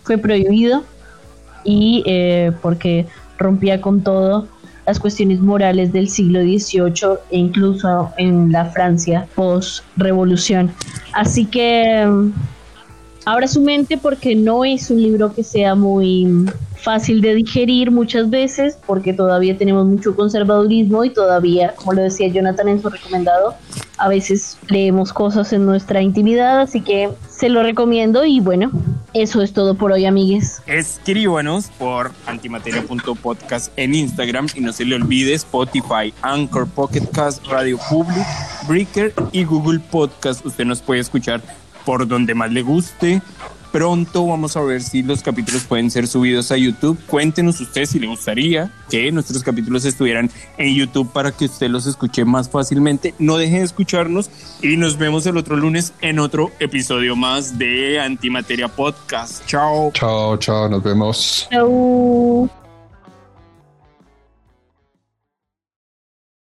fue 0.03 0.17
prohibido 0.17 0.83
y 1.63 2.03
eh, 2.05 2.51
porque 2.61 3.07
rompía 3.37 3.81
con 3.81 4.01
todo 4.01 4.47
las 4.85 4.99
cuestiones 4.99 5.39
morales 5.39 5.93
del 5.93 6.09
siglo 6.09 6.41
XVIII 6.41 7.19
e 7.31 7.37
incluso 7.37 8.11
en 8.17 8.51
la 8.51 8.65
Francia 8.65 9.27
post-revolución. 9.35 10.71
Así 11.13 11.45
que 11.45 12.05
abra 13.25 13.47
su 13.47 13.61
mente 13.61 13.97
porque 13.97 14.35
no 14.35 14.65
es 14.65 14.89
un 14.89 15.01
libro 15.01 15.33
que 15.33 15.43
sea 15.43 15.75
muy 15.75 16.45
fácil 16.75 17.21
de 17.21 17.35
digerir 17.35 17.91
muchas 17.91 18.29
veces 18.29 18.77
porque 18.85 19.13
todavía 19.13 19.57
tenemos 19.57 19.85
mucho 19.85 20.15
conservadurismo 20.15 21.05
y 21.05 21.11
todavía, 21.11 21.73
como 21.75 21.93
lo 21.93 22.01
decía 22.01 22.27
Jonathan 22.27 22.67
en 22.67 22.81
su 22.81 22.89
recomendado, 22.89 23.55
a 23.97 24.09
veces 24.09 24.57
leemos 24.67 25.13
cosas 25.13 25.53
en 25.53 25.65
nuestra 25.65 26.01
intimidad, 26.01 26.59
así 26.59 26.81
que 26.81 27.09
se 27.29 27.47
lo 27.47 27.63
recomiendo 27.63 28.25
y 28.25 28.41
bueno, 28.41 28.69
eso 29.13 29.41
es 29.41 29.53
todo 29.53 29.75
por 29.75 29.93
hoy, 29.93 30.05
amigues. 30.05 30.61
Escríbanos 30.65 31.67
por 31.79 32.11
antimateria.podcast 32.25 33.71
en 33.77 33.95
Instagram 33.95 34.47
y 34.53 34.59
no 34.59 34.73
se 34.73 34.83
le 34.83 34.95
olvide 34.95 35.33
Spotify, 35.35 36.13
Anchor, 36.21 36.67
Pocket 36.67 37.07
Cast, 37.13 37.45
Radio 37.47 37.79
Public, 37.89 38.25
Breaker 38.67 39.13
y 39.31 39.45
Google 39.45 39.79
Podcast. 39.79 40.45
Usted 40.45 40.65
nos 40.65 40.81
puede 40.81 40.99
escuchar 40.99 41.41
por 41.85 42.07
donde 42.07 42.33
más 42.33 42.51
le 42.51 42.61
guste. 42.61 43.21
Pronto 43.73 44.27
vamos 44.27 44.55
a 44.55 44.61
ver 44.61 44.83
si 44.83 45.01
los 45.01 45.23
capítulos 45.23 45.63
pueden 45.63 45.89
ser 45.89 46.07
subidos 46.07 46.51
a 46.51 46.57
YouTube. 46.57 46.95
Cuéntenos 47.07 47.59
usted 47.59 47.87
si 47.87 47.97
le 47.97 48.05
gustaría 48.05 48.69
que 48.87 49.11
nuestros 49.11 49.41
capítulos 49.41 49.83
estuvieran 49.83 50.29
en 50.59 50.75
YouTube 50.75 51.11
para 51.11 51.31
que 51.31 51.45
usted 51.45 51.69
los 51.71 51.87
escuche 51.87 52.23
más 52.23 52.47
fácilmente. 52.47 53.15
No 53.17 53.35
dejen 53.37 53.59
de 53.59 53.65
escucharnos 53.65 54.29
y 54.61 54.77
nos 54.77 54.99
vemos 54.99 55.25
el 55.25 55.37
otro 55.37 55.55
lunes 55.55 55.91
en 56.01 56.19
otro 56.19 56.51
episodio 56.59 57.15
más 57.15 57.57
de 57.57 57.99
Antimateria 57.99 58.67
Podcast. 58.67 59.43
Chao. 59.47 59.91
Chao, 59.95 60.37
chao, 60.37 60.69
nos 60.69 60.83
vemos. 60.83 61.47
Chao. 61.49 62.62